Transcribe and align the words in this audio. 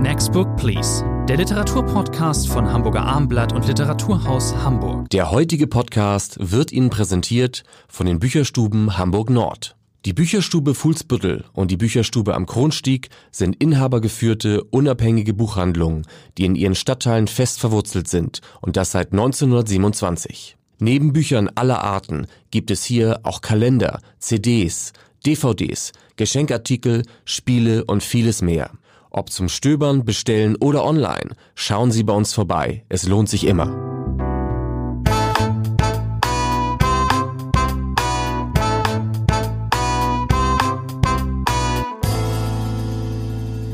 Next 0.00 0.32
Book 0.32 0.56
Please, 0.56 1.04
der 1.28 1.36
Literaturpodcast 1.36 2.48
von 2.48 2.72
Hamburger 2.72 3.02
Armblatt 3.02 3.52
und 3.52 3.66
Literaturhaus 3.66 4.54
Hamburg. 4.56 5.10
Der 5.10 5.30
heutige 5.30 5.66
Podcast 5.66 6.38
wird 6.40 6.72
Ihnen 6.72 6.88
präsentiert 6.88 7.64
von 7.86 8.06
den 8.06 8.18
Bücherstuben 8.18 8.96
Hamburg 8.96 9.28
Nord. 9.28 9.76
Die 10.06 10.14
Bücherstube 10.14 10.74
Fuhlsbüttel 10.74 11.44
und 11.52 11.70
die 11.70 11.76
Bücherstube 11.76 12.34
am 12.34 12.46
Kronstieg 12.46 13.10
sind 13.30 13.56
inhabergeführte, 13.62 14.64
unabhängige 14.64 15.34
Buchhandlungen, 15.34 16.06
die 16.38 16.46
in 16.46 16.54
ihren 16.54 16.74
Stadtteilen 16.74 17.28
fest 17.28 17.60
verwurzelt 17.60 18.08
sind 18.08 18.40
und 18.62 18.78
das 18.78 18.92
seit 18.92 19.12
1927. 19.12 20.56
Neben 20.78 21.12
Büchern 21.12 21.50
aller 21.56 21.84
Arten 21.84 22.26
gibt 22.50 22.70
es 22.70 22.84
hier 22.84 23.20
auch 23.24 23.42
Kalender, 23.42 24.00
CDs, 24.18 24.94
DVDs, 25.26 25.92
Geschenkartikel, 26.16 27.02
Spiele 27.26 27.84
und 27.84 28.02
vieles 28.02 28.40
mehr. 28.40 28.70
Ob 29.12 29.30
zum 29.30 29.48
Stöbern, 29.48 30.04
Bestellen 30.04 30.54
oder 30.54 30.84
online, 30.84 31.34
schauen 31.56 31.90
Sie 31.90 32.04
bei 32.04 32.12
uns 32.12 32.32
vorbei. 32.32 32.84
Es 32.88 33.08
lohnt 33.08 33.28
sich 33.28 33.44
immer. 33.44 33.66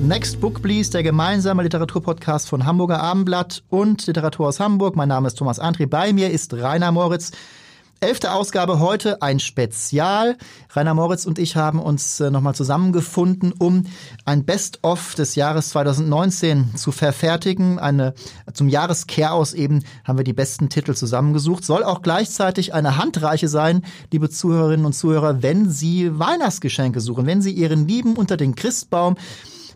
Next 0.00 0.40
Book 0.40 0.62
Please, 0.62 0.90
der 0.90 1.02
gemeinsame 1.02 1.64
Literaturpodcast 1.64 2.48
von 2.48 2.64
Hamburger 2.64 3.02
Abendblatt 3.02 3.62
und 3.68 4.06
Literatur 4.06 4.48
aus 4.48 4.58
Hamburg. 4.58 4.96
Mein 4.96 5.08
Name 5.08 5.26
ist 5.26 5.34
Thomas 5.34 5.58
Antri. 5.58 5.84
Bei 5.84 6.14
mir 6.14 6.30
ist 6.30 6.54
Rainer 6.54 6.92
Moritz. 6.92 7.32
Elfte 8.00 8.32
Ausgabe 8.32 8.78
heute, 8.78 9.22
ein 9.22 9.40
Spezial. 9.40 10.36
Rainer 10.74 10.92
Moritz 10.92 11.24
und 11.24 11.38
ich 11.38 11.56
haben 11.56 11.80
uns 11.80 12.20
äh, 12.20 12.30
nochmal 12.30 12.54
zusammengefunden, 12.54 13.54
um 13.58 13.84
ein 14.26 14.44
Best-of 14.44 15.14
des 15.14 15.34
Jahres 15.34 15.70
2019 15.70 16.76
zu 16.76 16.92
verfertigen. 16.92 17.78
Eine, 17.78 18.12
zum 18.52 18.68
Jahreskehr-Aus 18.68 19.54
eben 19.54 19.82
haben 20.04 20.18
wir 20.18 20.24
die 20.24 20.34
besten 20.34 20.68
Titel 20.68 20.94
zusammengesucht. 20.94 21.64
Soll 21.64 21.84
auch 21.84 22.02
gleichzeitig 22.02 22.74
eine 22.74 22.98
Handreiche 22.98 23.48
sein, 23.48 23.82
liebe 24.12 24.28
Zuhörerinnen 24.28 24.84
und 24.84 24.92
Zuhörer, 24.92 25.42
wenn 25.42 25.70
Sie 25.70 26.18
Weihnachtsgeschenke 26.18 27.00
suchen, 27.00 27.24
wenn 27.24 27.40
Sie 27.40 27.52
Ihren 27.52 27.88
Lieben 27.88 28.16
unter 28.16 28.36
den 28.36 28.56
Christbaum 28.56 29.16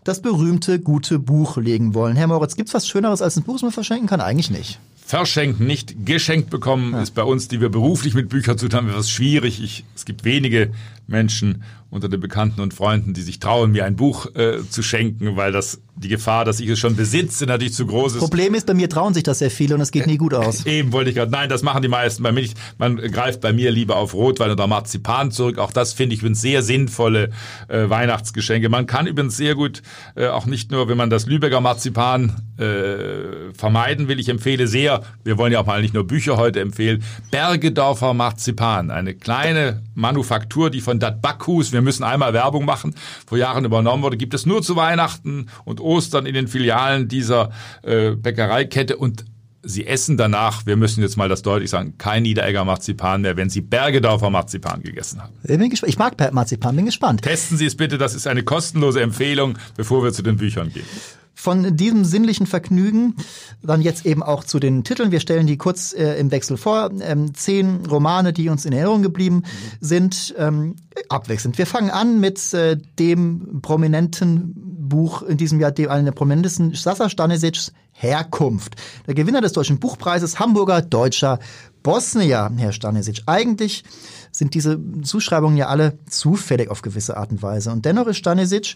das 0.03 0.21
berühmte 0.21 0.79
gute 0.79 1.17
Buch 1.17 1.57
legen 1.57 1.95
wollen. 1.95 2.15
Herr 2.15 2.27
Moritz, 2.27 2.55
gibt's 2.55 2.75
was 2.75 2.87
Schöneres 2.87 3.23
als 3.23 3.35
ein 3.35 3.43
Buch, 3.43 3.53
das 3.53 3.63
man 3.63 3.71
verschenken 3.71 4.07
kann? 4.07 4.21
Eigentlich 4.21 4.51
nicht. 4.51 4.79
Verschenken, 5.11 5.67
nicht 5.67 6.05
geschenkt 6.05 6.49
bekommen, 6.49 6.93
ja. 6.93 7.01
ist 7.01 7.11
bei 7.11 7.23
uns, 7.23 7.49
die 7.49 7.59
wir 7.59 7.67
beruflich 7.67 8.13
mit 8.13 8.29
Büchern 8.29 8.57
zu 8.57 8.69
tun 8.69 8.77
haben, 8.77 8.87
etwas 8.87 9.09
schwierig. 9.09 9.61
Ich, 9.61 9.83
es 9.93 10.05
gibt 10.05 10.23
wenige 10.23 10.71
Menschen 11.05 11.63
unter 11.91 12.09
den 12.09 12.19
Bekannten 12.19 12.61
und 12.61 12.73
Freunden, 12.73 13.13
die 13.13 13.21
sich 13.21 13.39
trauen, 13.39 13.71
mir 13.71 13.85
ein 13.85 13.97
Buch 13.97 14.33
äh, 14.35 14.59
zu 14.67 14.81
schenken, 14.81 15.35
weil 15.35 15.51
das 15.51 15.81
die 15.95 16.07
Gefahr, 16.07 16.45
dass 16.45 16.59
ich 16.59 16.69
es 16.69 16.79
schon 16.79 16.95
besitze, 16.95 17.45
natürlich 17.45 17.73
zu 17.73 17.85
groß 17.85 18.13
ist. 18.13 18.19
Problem 18.19 18.55
ist, 18.55 18.65
bei 18.65 18.73
mir 18.73 18.89
trauen 18.89 19.13
sich 19.13 19.23
das 19.23 19.39
sehr 19.39 19.51
viele 19.51 19.75
und 19.75 19.81
es 19.81 19.91
geht 19.91 20.07
nie 20.07 20.17
gut 20.17 20.33
aus. 20.33 20.65
Eben 20.65 20.93
wollte 20.93 21.09
ich 21.09 21.15
gerade, 21.15 21.31
nein, 21.31 21.49
das 21.49 21.63
machen 21.63 21.81
die 21.81 21.89
meisten 21.89 22.23
bei 22.23 22.31
mir 22.31 22.41
nicht. 22.41 22.57
Man 22.77 22.97
greift 22.97 23.41
bei 23.41 23.53
mir 23.53 23.71
lieber 23.71 23.97
auf 23.97 24.13
Rotwein 24.13 24.51
oder 24.51 24.67
Marzipan 24.67 25.31
zurück. 25.31 25.59
Auch 25.59 25.71
das 25.71 25.93
finde 25.93 26.15
ich 26.15 26.21
übrigens 26.21 26.41
sehr 26.41 26.63
sinnvolle 26.63 27.29
äh, 27.67 27.89
Weihnachtsgeschenke. 27.89 28.69
Man 28.69 28.87
kann 28.87 29.05
übrigens 29.05 29.37
sehr 29.37 29.53
gut, 29.53 29.83
äh, 30.15 30.27
auch 30.27 30.45
nicht 30.45 30.71
nur, 30.71 30.87
wenn 30.87 30.97
man 30.97 31.09
das 31.09 31.27
Lübecker 31.27 31.61
Marzipan 31.61 32.41
äh, 32.57 33.53
vermeiden 33.53 34.07
will, 34.07 34.19
ich 34.19 34.29
empfehle 34.29 34.67
sehr, 34.67 35.03
wir 35.23 35.37
wollen 35.37 35.51
ja 35.51 35.59
auch 35.59 35.65
mal 35.65 35.81
nicht 35.81 35.93
nur 35.93 36.07
Bücher 36.07 36.37
heute 36.37 36.61
empfehlen, 36.61 37.03
Bergedorfer 37.31 38.13
Marzipan, 38.13 38.91
eine 38.91 39.13
kleine 39.13 39.83
Manufaktur, 39.93 40.69
die 40.69 40.81
von 40.81 40.99
Dat 40.99 41.21
Backhus, 41.21 41.71
wir 41.71 41.80
müssen 41.81 42.03
einmal 42.03 42.33
Werbung 42.33 42.65
machen, 42.65 42.95
vor 43.25 43.37
Jahren 43.37 43.65
übernommen 43.65 44.03
wurde, 44.03 44.17
gibt 44.17 44.33
es 44.33 44.45
nur 44.45 44.61
zu 44.61 44.75
Weihnachten 44.75 45.47
und 45.65 45.79
Ostern 45.79 46.25
in 46.25 46.33
den 46.33 46.47
Filialen 46.47 47.07
dieser 47.07 47.51
äh, 47.83 48.11
Bäckereikette 48.11 48.97
und 48.97 49.25
Sie 49.63 49.85
essen 49.85 50.17
danach, 50.17 50.65
wir 50.65 50.75
müssen 50.75 51.03
jetzt 51.03 51.17
mal 51.17 51.29
das 51.29 51.43
deutlich 51.43 51.69
sagen, 51.69 51.93
kein 51.99 52.23
Niederegger 52.23 52.65
Marzipan 52.65 53.21
mehr, 53.21 53.37
wenn 53.37 53.51
Sie 53.51 53.61
Bergedorfer 53.61 54.31
Marzipan 54.31 54.81
gegessen 54.81 55.21
haben. 55.21 55.33
Ich 55.43 55.99
mag 55.99 56.33
Marzipan, 56.33 56.75
bin 56.75 56.85
gespannt. 56.85 57.21
Testen 57.21 57.57
Sie 57.57 57.67
es 57.67 57.77
bitte, 57.77 57.99
das 57.99 58.15
ist 58.15 58.25
eine 58.25 58.41
kostenlose 58.41 59.01
Empfehlung, 59.01 59.59
bevor 59.77 60.03
wir 60.03 60.13
zu 60.13 60.23
den 60.23 60.37
Büchern 60.37 60.73
gehen 60.73 60.87
von 61.33 61.75
diesem 61.75 62.05
sinnlichen 62.05 62.45
Vergnügen 62.45 63.15
dann 63.63 63.81
jetzt 63.81 64.05
eben 64.05 64.21
auch 64.21 64.43
zu 64.43 64.59
den 64.59 64.83
Titeln. 64.83 65.11
Wir 65.11 65.19
stellen 65.19 65.47
die 65.47 65.57
kurz 65.57 65.93
äh, 65.93 66.19
im 66.19 66.31
Wechsel 66.31 66.57
vor. 66.57 66.91
Ähm, 67.01 67.33
zehn 67.33 67.85
Romane, 67.85 68.33
die 68.33 68.49
uns 68.49 68.65
in 68.65 68.73
Erinnerung 68.73 69.01
geblieben 69.01 69.43
sind, 69.79 70.35
ähm, 70.37 70.75
abwechselnd. 71.09 71.57
Wir 71.57 71.65
fangen 71.65 71.89
an 71.89 72.19
mit 72.19 72.53
äh, 72.53 72.77
dem 72.99 73.61
prominenten 73.61 74.53
Buch 74.91 75.21
in 75.23 75.37
diesem 75.37 75.59
Jahr, 75.59 75.71
dem 75.71 75.89
einen 75.89 76.05
der 76.05 76.11
prominentesten, 76.11 76.73
Sasa 76.75 77.09
Stanisics 77.09 77.71
Herkunft. 77.93 78.75
Der 79.07 79.13
Gewinner 79.13 79.41
des 79.41 79.53
Deutschen 79.53 79.79
Buchpreises, 79.79 80.39
Hamburger 80.39 80.81
Deutscher 80.81 81.39
Bosnier, 81.83 82.51
Herr 82.57 82.71
Stanisic. 82.71 83.21
Eigentlich 83.25 83.83
sind 84.31 84.53
diese 84.53 84.79
Zuschreibungen 85.03 85.57
ja 85.57 85.67
alle 85.67 85.97
zufällig 86.07 86.69
auf 86.69 86.81
gewisse 86.81 87.17
Art 87.17 87.31
und 87.31 87.41
Weise. 87.41 87.71
Und 87.71 87.85
dennoch 87.85 88.07
ist 88.07 88.17
Stanisic 88.17 88.75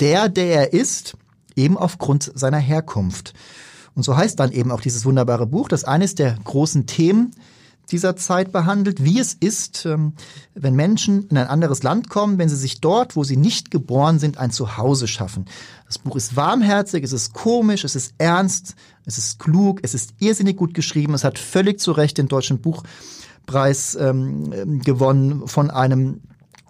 der, 0.00 0.28
der 0.28 0.46
er 0.46 0.72
ist, 0.72 1.16
eben 1.56 1.76
aufgrund 1.76 2.30
seiner 2.34 2.58
Herkunft. 2.58 3.34
Und 3.94 4.02
so 4.04 4.16
heißt 4.16 4.40
dann 4.40 4.52
eben 4.52 4.70
auch 4.70 4.80
dieses 4.80 5.04
wunderbare 5.04 5.46
Buch, 5.46 5.68
das 5.68 5.84
eines 5.84 6.14
der 6.14 6.36
großen 6.44 6.86
Themen 6.86 7.32
dieser 7.90 8.16
Zeit 8.16 8.52
behandelt, 8.52 9.04
wie 9.04 9.18
es 9.18 9.34
ist, 9.34 9.84
ähm, 9.86 10.14
wenn 10.54 10.74
Menschen 10.74 11.28
in 11.28 11.36
ein 11.36 11.48
anderes 11.48 11.82
Land 11.82 12.08
kommen, 12.08 12.38
wenn 12.38 12.48
sie 12.48 12.56
sich 12.56 12.80
dort, 12.80 13.16
wo 13.16 13.24
sie 13.24 13.36
nicht 13.36 13.70
geboren 13.70 14.18
sind, 14.18 14.38
ein 14.38 14.50
Zuhause 14.50 15.08
schaffen. 15.08 15.46
Das 15.86 15.98
Buch 15.98 16.16
ist 16.16 16.36
warmherzig, 16.36 17.04
es 17.04 17.12
ist 17.12 17.34
komisch, 17.34 17.84
es 17.84 17.94
ist 17.96 18.14
ernst, 18.18 18.76
es 19.04 19.18
ist 19.18 19.38
klug, 19.38 19.80
es 19.82 19.94
ist 19.94 20.14
irrsinnig 20.20 20.56
gut 20.56 20.74
geschrieben, 20.74 21.12
es 21.14 21.24
hat 21.24 21.38
völlig 21.38 21.80
zu 21.80 21.92
Recht 21.92 22.18
den 22.18 22.28
deutschen 22.28 22.60
Buchpreis 22.60 23.96
ähm, 23.96 24.80
gewonnen 24.80 25.46
von 25.48 25.70
einem 25.70 26.20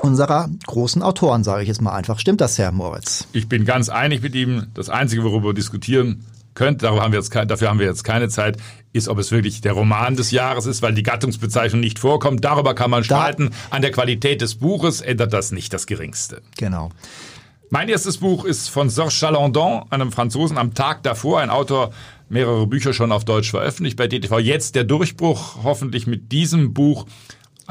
unserer 0.02 0.48
großen 0.66 1.02
Autoren, 1.02 1.44
sage 1.44 1.62
ich 1.62 1.68
jetzt 1.68 1.80
mal 1.80 1.92
einfach. 1.92 2.18
Stimmt 2.18 2.40
das, 2.40 2.58
Herr 2.58 2.72
Moritz? 2.72 3.26
Ich 3.32 3.48
bin 3.48 3.64
ganz 3.64 3.88
einig 3.88 4.22
mit 4.22 4.34
ihm. 4.34 4.66
Das 4.74 4.88
Einzige, 4.88 5.24
worüber 5.24 5.50
wir 5.50 5.54
diskutieren 5.54 6.26
können, 6.54 6.76
darüber 6.78 7.02
haben 7.02 7.12
wir 7.12 7.18
jetzt, 7.18 7.34
dafür 7.34 7.68
haben 7.68 7.78
wir 7.78 7.86
jetzt 7.86 8.04
keine 8.04 8.28
Zeit, 8.28 8.58
ist, 8.92 9.08
ob 9.08 9.18
es 9.18 9.30
wirklich 9.30 9.62
der 9.62 9.72
Roman 9.72 10.16
des 10.16 10.30
Jahres 10.30 10.66
ist, 10.66 10.82
weil 10.82 10.92
die 10.92 11.02
Gattungsbezeichnung 11.02 11.80
nicht 11.80 11.98
vorkommt. 11.98 12.44
Darüber 12.44 12.74
kann 12.74 12.90
man 12.90 13.04
streiten. 13.04 13.50
An 13.70 13.80
der 13.80 13.90
Qualität 13.90 14.42
des 14.42 14.56
Buches 14.56 15.00
ändert 15.00 15.32
das 15.32 15.52
nicht 15.52 15.72
das 15.72 15.86
Geringste. 15.86 16.42
Genau. 16.58 16.90
Mein 17.70 17.88
erstes 17.88 18.18
Buch 18.18 18.44
ist 18.44 18.68
von 18.68 18.90
Serge 18.90 19.12
Chalandon, 19.12 19.84
einem 19.88 20.12
Franzosen, 20.12 20.58
am 20.58 20.74
Tag 20.74 21.02
davor, 21.04 21.40
ein 21.40 21.48
Autor, 21.48 21.92
mehrere 22.28 22.66
Bücher 22.66 22.92
schon 22.92 23.12
auf 23.12 23.24
Deutsch 23.24 23.50
veröffentlicht 23.50 23.96
bei 23.96 24.08
DTV. 24.08 24.40
Jetzt 24.40 24.74
der 24.74 24.84
Durchbruch, 24.84 25.62
hoffentlich 25.62 26.06
mit 26.06 26.32
diesem 26.32 26.74
Buch 26.74 27.06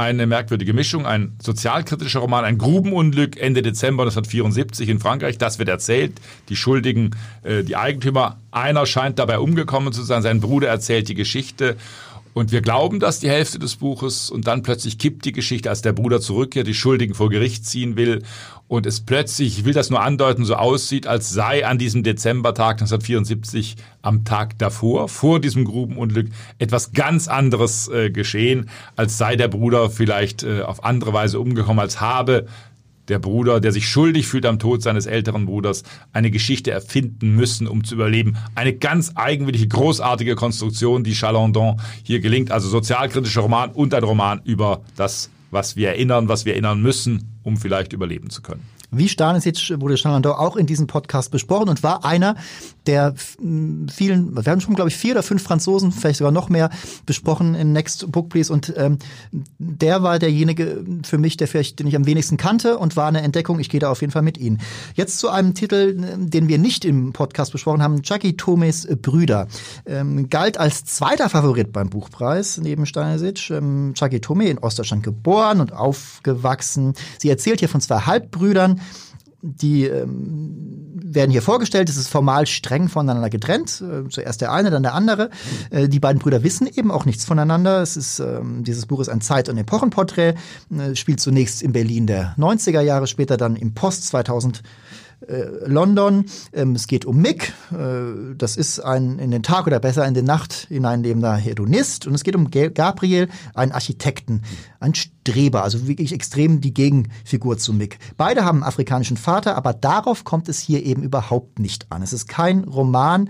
eine 0.01 0.25
merkwürdige 0.25 0.73
Mischung, 0.73 1.05
ein 1.05 1.35
sozialkritischer 1.39 2.21
Roman, 2.21 2.43
ein 2.43 2.57
Grubenunglück 2.57 3.37
Ende 3.37 3.61
Dezember 3.61 4.03
1974 4.03 4.89
in 4.89 4.99
Frankreich. 4.99 5.37
Das 5.37 5.59
wird 5.59 5.69
erzählt. 5.69 6.13
Die 6.49 6.55
Schuldigen, 6.55 7.11
äh, 7.43 7.63
die 7.63 7.75
Eigentümer, 7.75 8.39
einer 8.49 8.87
scheint 8.87 9.19
dabei 9.19 9.37
umgekommen 9.37 9.93
zu 9.93 10.01
sein. 10.01 10.23
Sein 10.23 10.41
Bruder 10.41 10.69
erzählt 10.69 11.07
die 11.07 11.13
Geschichte. 11.13 11.77
Und 12.33 12.51
wir 12.51 12.61
glauben 12.61 12.99
das 12.99 13.19
die 13.19 13.29
Hälfte 13.29 13.59
des 13.59 13.75
Buches 13.75 14.29
und 14.29 14.47
dann 14.47 14.63
plötzlich 14.63 14.97
kippt 14.97 15.25
die 15.25 15.31
Geschichte, 15.31 15.69
als 15.69 15.81
der 15.81 15.93
Bruder 15.93 16.21
zurückkehrt, 16.21 16.67
die 16.67 16.73
Schuldigen 16.73 17.13
vor 17.13 17.29
Gericht 17.29 17.65
ziehen 17.65 17.97
will 17.97 18.23
und 18.71 18.85
es 18.85 19.01
plötzlich, 19.01 19.59
ich 19.59 19.65
will 19.65 19.73
das 19.73 19.89
nur 19.89 20.01
andeuten, 20.01 20.45
so 20.45 20.55
aussieht, 20.55 21.05
als 21.05 21.29
sei 21.29 21.65
an 21.65 21.77
diesem 21.77 22.03
Dezembertag 22.03 22.75
1974 22.75 23.75
am 24.01 24.23
Tag 24.23 24.57
davor, 24.59 25.09
vor 25.09 25.41
diesem 25.41 25.65
Grubenunglück, 25.65 26.29
etwas 26.57 26.93
ganz 26.93 27.27
anderes 27.27 27.89
äh, 27.89 28.11
geschehen, 28.11 28.69
als 28.95 29.17
sei 29.17 29.35
der 29.35 29.49
Bruder 29.49 29.89
vielleicht 29.89 30.43
äh, 30.43 30.61
auf 30.61 30.85
andere 30.85 31.11
Weise 31.11 31.41
umgekommen, 31.41 31.81
als 31.81 31.99
habe 31.99 32.45
der 33.07 33.19
Bruder, 33.19 33.59
der 33.59 33.71
sich 33.71 33.87
schuldig 33.87 34.27
fühlt 34.27 34.45
am 34.45 34.59
Tod 34.59 34.81
seines 34.81 35.05
älteren 35.05 35.45
Bruders, 35.45 35.83
eine 36.13 36.31
Geschichte 36.31 36.71
erfinden 36.71 37.35
müssen, 37.35 37.67
um 37.67 37.83
zu 37.83 37.95
überleben. 37.95 38.37
Eine 38.55 38.73
ganz 38.73 39.11
eigenwillige, 39.15 39.67
großartige 39.67 40.35
Konstruktion, 40.35 41.03
die 41.03 41.15
Chalandon 41.15 41.81
hier 42.03 42.19
gelingt. 42.19 42.51
Also 42.51 42.69
sozialkritischer 42.69 43.41
Roman 43.41 43.71
und 43.71 43.93
ein 43.93 44.03
Roman 44.03 44.41
über 44.43 44.81
das, 44.95 45.29
was 45.51 45.75
wir 45.75 45.89
erinnern, 45.89 46.27
was 46.27 46.45
wir 46.45 46.53
erinnern 46.53 46.81
müssen 46.81 47.31
um 47.43 47.57
vielleicht 47.57 47.93
überleben 47.93 48.29
zu 48.29 48.41
können. 48.41 48.61
Wie 48.93 49.07
Stanisic 49.07 49.79
wurde 49.79 49.95
Chalandon 49.95 50.33
auch 50.33 50.57
in 50.57 50.65
diesem 50.65 50.85
Podcast 50.85 51.31
besprochen 51.31 51.69
und 51.69 51.81
war 51.81 52.03
einer 52.03 52.35
der 52.87 53.13
vielen, 53.15 54.35
wir 54.35 54.51
haben 54.51 54.61
schon, 54.61 54.73
glaube 54.73 54.89
ich, 54.89 54.95
vier 54.95 55.13
oder 55.13 55.23
fünf 55.23 55.43
Franzosen, 55.43 55.91
vielleicht 55.91 56.17
sogar 56.17 56.31
noch 56.31 56.49
mehr, 56.49 56.69
besprochen 57.05 57.53
in 57.53 57.73
Next 57.73 58.11
Book 58.11 58.29
Please. 58.29 58.51
Und 58.51 58.73
ähm, 58.75 58.97
der 59.59 60.01
war 60.01 60.17
derjenige 60.17 60.83
für 61.03 61.17
mich, 61.17 61.37
der 61.37 61.47
vielleicht, 61.47 61.79
den 61.79 61.87
ich 61.87 61.95
am 61.95 62.05
wenigsten 62.05 62.37
kannte 62.37 62.77
und 62.77 62.95
war 62.97 63.07
eine 63.07 63.21
Entdeckung. 63.21 63.59
Ich 63.59 63.69
gehe 63.69 63.79
da 63.79 63.91
auf 63.91 64.01
jeden 64.01 64.11
Fall 64.11 64.23
mit 64.23 64.37
Ihnen. 64.37 64.59
Jetzt 64.95 65.19
zu 65.19 65.29
einem 65.29 65.53
Titel, 65.53 65.95
den 66.17 66.47
wir 66.47 66.57
nicht 66.57 66.83
im 66.85 67.13
Podcast 67.13 67.51
besprochen 67.51 67.83
haben, 67.83 68.01
Jackie 68.03 68.35
Tomes 68.35 68.87
Brüder. 69.01 69.47
Ähm, 69.85 70.29
galt 70.29 70.57
als 70.57 70.85
zweiter 70.85 71.29
Favorit 71.29 71.71
beim 71.71 71.89
Buchpreis 71.89 72.57
neben 72.57 72.85
Stanisic. 72.85 73.49
Ähm, 73.51 73.93
Jackie 73.95 74.21
Tome 74.21 74.47
in 74.47 74.57
Ostdeutschland 74.57 75.03
geboren 75.03 75.61
und 75.61 75.71
aufgewachsen. 75.71 76.93
Sie 77.19 77.29
erzählt 77.29 77.59
hier 77.59 77.69
von 77.69 77.81
zwei 77.81 77.99
Halbbrüdern, 77.99 78.81
die 79.41 79.85
ähm, 79.85 80.81
werden 81.13 81.31
hier 81.31 81.41
vorgestellt. 81.41 81.89
Es 81.89 81.97
ist 81.97 82.07
formal 82.07 82.47
streng 82.47 82.89
voneinander 82.89 83.29
getrennt. 83.29 83.81
Äh, 83.81 84.07
zuerst 84.09 84.41
der 84.41 84.51
eine, 84.51 84.69
dann 84.69 84.83
der 84.83 84.93
andere. 84.93 85.29
Äh, 85.69 85.89
die 85.89 85.99
beiden 85.99 86.19
Brüder 86.19 86.43
wissen 86.43 86.67
eben 86.67 86.91
auch 86.91 87.05
nichts 87.05 87.25
voneinander. 87.25 87.81
Es 87.81 87.97
ist, 87.97 88.19
ähm, 88.19 88.63
dieses 88.63 88.85
Buch 88.85 88.99
ist 88.99 89.09
ein 89.09 89.21
Zeit- 89.21 89.49
und 89.49 89.57
Epochenporträt. 89.57 90.35
Äh, 90.69 90.95
spielt 90.95 91.19
zunächst 91.19 91.61
in 91.61 91.73
Berlin 91.73 92.07
der 92.07 92.35
90er 92.37 92.81
Jahre, 92.81 93.07
später 93.07 93.37
dann 93.37 93.55
im 93.55 93.73
Post 93.73 94.07
2000 94.07 94.61
äh, 95.27 95.67
London. 95.67 96.25
Ähm, 96.53 96.75
es 96.75 96.87
geht 96.87 97.05
um 97.05 97.17
Mick. 97.17 97.53
Äh, 97.71 98.35
das 98.37 98.57
ist 98.57 98.79
ein 98.79 99.19
in 99.19 99.31
den 99.31 99.43
Tag 99.43 99.67
oder 99.67 99.79
besser 99.79 100.05
in 100.07 100.13
die 100.13 100.21
Nacht 100.21 100.67
hineinlebender 100.69 101.35
Hedonist. 101.35 102.07
Und 102.07 102.15
es 102.15 102.23
geht 102.23 102.35
um 102.35 102.49
Gabriel, 102.49 103.29
einen 103.53 103.71
Architekten, 103.71 104.41
ein 104.79 104.95
Streber, 104.95 105.63
also 105.63 105.87
wirklich 105.87 106.13
extrem 106.13 106.61
die 106.61 106.73
Gegenfigur 106.73 107.57
zu 107.57 107.73
Mick. 107.73 107.99
Beide 108.17 108.43
haben 108.45 108.57
einen 108.57 108.67
afrikanischen 108.67 109.17
Vater, 109.17 109.55
aber 109.55 109.73
darauf 109.73 110.23
kommt 110.23 110.49
es 110.49 110.59
hier 110.59 110.83
eben 110.83 111.03
überhaupt 111.03 111.59
nicht 111.59 111.91
an. 111.91 112.01
Es 112.01 112.13
ist 112.13 112.27
kein 112.27 112.63
Roman 112.63 113.29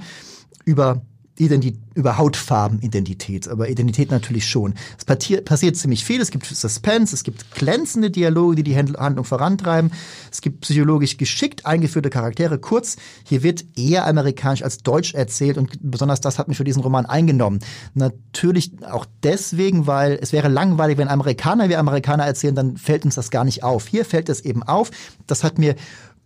über 0.66 1.02
Identität, 1.38 1.80
über 1.96 2.18
Hautfarbenidentität, 2.18 3.48
aber 3.48 3.70
Identität 3.70 4.12
natürlich 4.12 4.46
schon. 4.46 4.76
Es 4.98 5.06
passiert, 5.06 5.46
passiert 5.46 5.76
ziemlich 5.76 6.06
viel. 6.06 6.22
Es 6.22 6.32
gibt 6.32 6.46
Suspense, 6.46 7.16
es 7.16 7.24
gibt 7.24 7.52
glänzende 7.56 8.12
Dialoge, 8.12 8.58
die 8.58 8.64
die 8.64 8.78
Handlung 8.78 9.26
vorantreiben. 9.26 9.92
Es 10.32 10.42
gibt 10.42 10.62
psychologisch 10.62 11.18
geschickt 11.18 11.66
eingeführte 11.66 12.10
Charaktere. 12.10 12.60
Kurz, 12.60 12.98
hier 13.24 13.44
wird 13.44 13.66
eher 13.76 14.06
amerikanisch 14.08 14.64
als 14.64 14.80
deutsch 14.80 15.14
erzählt 15.14 15.58
und 15.58 15.78
besonders 15.82 16.22
das 16.22 16.38
hat 16.38 16.48
mich 16.48 16.58
für 16.58 16.64
diesen 16.64 16.82
Roman 16.82 17.06
eingenommen. 17.06 17.60
Natürlich 17.94 18.72
auch 18.90 19.06
deswegen, 19.24 19.88
weil 19.88 20.20
es 20.22 20.34
wäre 20.34 20.48
langweilig, 20.48 20.98
wenn 20.98 21.08
Amerikaner 21.08 21.70
wie 21.70 21.76
Amerikaner 21.76 22.26
erzählen, 22.26 22.56
dann 22.56 22.78
fällt 22.78 23.06
uns 23.06 23.16
das 23.16 23.32
gar 23.32 23.44
nicht 23.44 23.64
auf. 23.64 23.88
Hier 23.88 24.06
fällt 24.06 24.30
es 24.30 24.42
eben 24.42 24.64
auf. 24.64 24.92
Das 25.28 25.44
hat 25.44 25.58
mir 25.58 25.76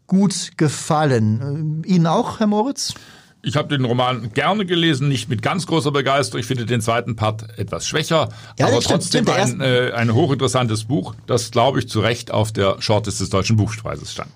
gut 0.08 0.52
gefallen. 0.58 1.84
Ihnen 1.86 2.08
auch, 2.08 2.40
Herr 2.40 2.48
Moritz? 2.48 2.94
Ich 3.46 3.56
habe 3.56 3.68
den 3.70 3.86
Roman 3.86 4.34
gerne 4.34 4.66
gelesen, 4.66 5.08
nicht 5.08 5.30
mit 5.30 5.44
ganz 5.44 5.68
großer 5.68 5.92
Begeisterung. 5.92 6.40
Ich 6.40 6.48
finde 6.48 6.66
den 6.66 6.82
zweiten 6.82 7.16
Part 7.16 7.58
etwas 7.60 7.88
schwächer, 7.88 8.30
ja, 8.58 8.68
aber 8.68 8.80
trotzdem 8.82 9.28
ein, 9.30 9.62
äh, 9.62 9.92
ein 9.96 10.14
hochinteressantes 10.14 10.86
Buch, 10.86 11.14
das, 11.28 11.52
glaube 11.52 11.80
ich, 11.80 11.88
zu 11.88 12.00
Recht 12.00 12.32
auf 12.32 12.52
der 12.52 12.82
Shortlist 12.82 13.22
des 13.22 13.30
Deutschen 13.30 13.56
Buchpreises 13.56 14.12
stand. 14.12 14.32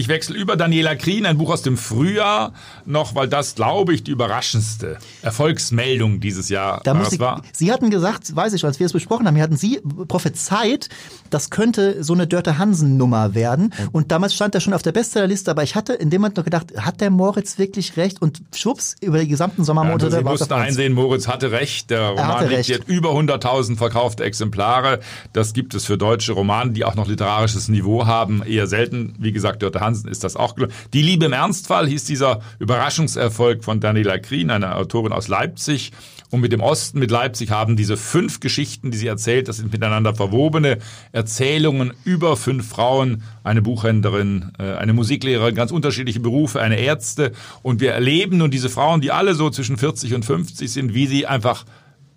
Ich 0.00 0.08
wechsle 0.08 0.34
über 0.38 0.56
Daniela 0.56 0.94
Krien, 0.94 1.26
ein 1.26 1.36
Buch 1.36 1.50
aus 1.50 1.60
dem 1.60 1.76
Frühjahr, 1.76 2.54
noch, 2.86 3.14
weil 3.14 3.28
das, 3.28 3.54
glaube 3.54 3.92
ich, 3.92 4.02
die 4.02 4.12
überraschendste 4.12 4.96
Erfolgsmeldung 5.20 6.20
dieses 6.20 6.48
Jahr 6.48 6.80
da 6.84 6.94
muss 6.94 7.12
ich, 7.12 7.20
war. 7.20 7.42
Sie 7.52 7.70
hatten 7.70 7.90
gesagt, 7.90 8.34
weiß 8.34 8.54
ich, 8.54 8.64
als 8.64 8.78
wir 8.78 8.86
es 8.86 8.94
besprochen 8.94 9.26
haben, 9.26 9.38
hatten 9.38 9.58
Sie 9.58 9.78
prophezeit, 10.08 10.88
das 11.28 11.50
könnte 11.50 12.02
so 12.02 12.14
eine 12.14 12.26
Dörte 12.26 12.56
Hansen-Nummer 12.56 13.34
werden. 13.34 13.74
Und 13.92 14.10
damals 14.10 14.34
stand 14.34 14.54
er 14.54 14.62
schon 14.62 14.72
auf 14.72 14.80
der 14.80 14.92
Bestsellerliste, 14.92 15.50
aber 15.50 15.64
ich 15.64 15.74
hatte 15.74 15.92
in 15.92 16.08
dem 16.08 16.22
Moment 16.22 16.38
noch 16.38 16.44
gedacht, 16.44 16.72
hat 16.78 17.02
der 17.02 17.10
Moritz 17.10 17.58
wirklich 17.58 17.98
recht? 17.98 18.22
Und 18.22 18.40
schwupps, 18.54 18.96
über 19.02 19.18
die 19.18 19.28
gesamten 19.28 19.64
Sommermonate. 19.64 20.06
Ja, 20.06 20.16
also 20.16 20.16
Sie 20.16 20.24
mussten 20.24 20.54
einsehen, 20.54 20.94
Moritz 20.94 21.28
hatte 21.28 21.52
recht. 21.52 21.90
Der 21.90 22.08
Roman 22.08 22.48
liegt 22.48 22.68
jetzt 22.68 22.88
über 22.88 23.10
100.000 23.10 23.76
verkaufte 23.76 24.24
Exemplare. 24.24 25.00
Das 25.34 25.52
gibt 25.52 25.74
es 25.74 25.84
für 25.84 25.98
deutsche 25.98 26.32
Romane, 26.32 26.70
die 26.70 26.86
auch 26.86 26.94
noch 26.94 27.06
literarisches 27.06 27.68
Niveau 27.68 28.06
haben, 28.06 28.42
eher 28.42 28.66
selten. 28.66 29.14
Wie 29.18 29.32
gesagt, 29.32 29.60
Dörte 29.60 29.80
Hansen 29.80 29.89
ist 29.90 30.24
das 30.24 30.36
auch 30.36 30.54
gelungen. 30.54 30.72
Die 30.92 31.02
Liebe 31.02 31.26
im 31.26 31.32
Ernstfall 31.32 31.86
hieß 31.86 32.04
dieser 32.04 32.40
Überraschungserfolg 32.58 33.64
von 33.64 33.80
Daniela 33.80 34.18
Krien, 34.18 34.50
einer 34.50 34.76
Autorin 34.76 35.12
aus 35.12 35.28
Leipzig. 35.28 35.92
Und 36.30 36.40
mit 36.40 36.52
dem 36.52 36.60
Osten, 36.60 37.00
mit 37.00 37.10
Leipzig 37.10 37.50
haben 37.50 37.76
diese 37.76 37.96
fünf 37.96 38.38
Geschichten, 38.38 38.92
die 38.92 38.98
sie 38.98 39.08
erzählt, 39.08 39.48
das 39.48 39.56
sind 39.56 39.72
miteinander 39.72 40.14
verwobene 40.14 40.78
Erzählungen 41.10 41.92
über 42.04 42.36
fünf 42.36 42.68
Frauen, 42.68 43.24
eine 43.42 43.62
Buchhändlerin, 43.62 44.52
äh, 44.58 44.74
eine 44.74 44.92
Musiklehrerin, 44.92 45.56
ganz 45.56 45.72
unterschiedliche 45.72 46.20
Berufe, 46.20 46.60
eine 46.60 46.78
Ärzte. 46.78 47.32
Und 47.62 47.80
wir 47.80 47.92
erleben 47.92 48.38
nun 48.38 48.52
diese 48.52 48.68
Frauen, 48.68 49.00
die 49.00 49.10
alle 49.10 49.34
so 49.34 49.50
zwischen 49.50 49.76
40 49.76 50.14
und 50.14 50.24
50 50.24 50.72
sind, 50.72 50.94
wie 50.94 51.08
sie 51.08 51.26
einfach 51.26 51.64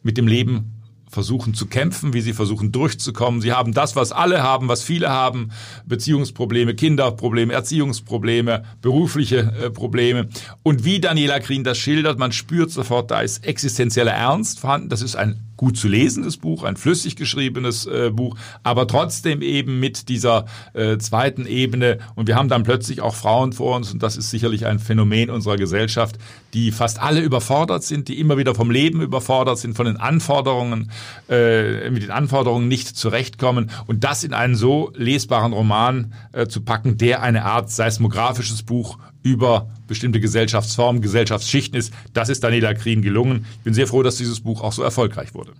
mit 0.03 0.17
dem 0.17 0.27
Leben 0.27 0.72
versuchen 1.13 1.53
zu 1.53 1.67
kämpfen, 1.67 2.13
wie 2.13 2.21
sie 2.21 2.33
versuchen 2.33 2.71
durchzukommen. 2.71 3.41
Sie 3.41 3.53
haben 3.53 3.73
das, 3.73 3.95
was 3.95 4.11
alle 4.11 4.43
haben, 4.43 4.67
was 4.67 4.83
viele 4.83 5.09
haben, 5.09 5.51
Beziehungsprobleme, 5.85 6.75
Kinderprobleme, 6.75 7.53
Erziehungsprobleme, 7.53 8.63
berufliche 8.81 9.37
äh, 9.37 9.69
Probleme. 9.69 10.27
Und 10.63 10.83
wie 10.83 10.99
Daniela 10.99 11.39
Green 11.39 11.63
das 11.63 11.77
schildert, 11.77 12.19
man 12.19 12.31
spürt 12.31 12.71
sofort, 12.71 13.11
da 13.11 13.21
ist 13.21 13.45
existenzieller 13.45 14.11
Ernst 14.11 14.59
vorhanden. 14.59 14.89
Das 14.89 15.01
ist 15.01 15.15
ein 15.15 15.39
gut 15.63 15.77
zu 15.77 15.87
lesendes 15.87 16.35
Buch, 16.35 16.63
ein 16.63 16.75
flüssig 16.75 17.15
geschriebenes 17.15 17.85
äh, 17.85 18.11
Buch, 18.13 18.35
aber 18.63 18.85
trotzdem 18.85 19.41
eben 19.41 19.79
mit 19.79 20.09
dieser 20.09 20.43
äh, 20.73 20.97
zweiten 20.97 21.45
Ebene. 21.45 21.99
Und 22.15 22.27
wir 22.27 22.35
haben 22.35 22.49
dann 22.49 22.63
plötzlich 22.63 22.99
auch 22.99 23.15
Frauen 23.15 23.53
vor 23.53 23.77
uns, 23.77 23.93
und 23.93 24.03
das 24.03 24.17
ist 24.17 24.29
sicherlich 24.29 24.65
ein 24.65 24.79
Phänomen 24.79 25.29
unserer 25.29 25.55
Gesellschaft, 25.55 26.17
die 26.53 26.73
fast 26.73 27.01
alle 27.01 27.21
überfordert 27.21 27.85
sind, 27.85 28.09
die 28.09 28.19
immer 28.19 28.37
wieder 28.37 28.55
vom 28.55 28.71
Leben 28.71 28.99
überfordert 29.01 29.57
sind, 29.57 29.77
von 29.77 29.85
den 29.85 29.95
Anforderungen, 29.95 30.91
äh, 31.29 31.89
mit 31.89 32.03
den 32.03 32.11
Anforderungen 32.11 32.67
nicht 32.67 32.97
zurechtkommen. 32.97 33.71
Und 33.87 34.03
das 34.03 34.25
in 34.25 34.33
einen 34.33 34.55
so 34.55 34.91
lesbaren 34.95 35.53
Roman 35.53 36.13
äh, 36.33 36.47
zu 36.47 36.59
packen, 36.59 36.97
der 36.97 37.23
eine 37.23 37.45
Art 37.45 37.71
seismografisches 37.71 38.63
Buch 38.63 38.97
über 39.23 39.67
bestimmte 39.87 40.19
Gesellschaftsformen, 40.19 41.01
Gesellschaftsschichten 41.01 41.79
ist. 41.79 41.93
Das 42.13 42.29
ist 42.29 42.43
Daniela 42.43 42.73
Krien 42.73 43.01
gelungen. 43.01 43.45
Ich 43.57 43.63
bin 43.63 43.73
sehr 43.73 43.87
froh, 43.87 44.03
dass 44.03 44.17
dieses 44.17 44.41
Buch 44.41 44.61
auch 44.61 44.73
so 44.73 44.83
erfolgreich 44.83 45.33
wurde. 45.33 45.53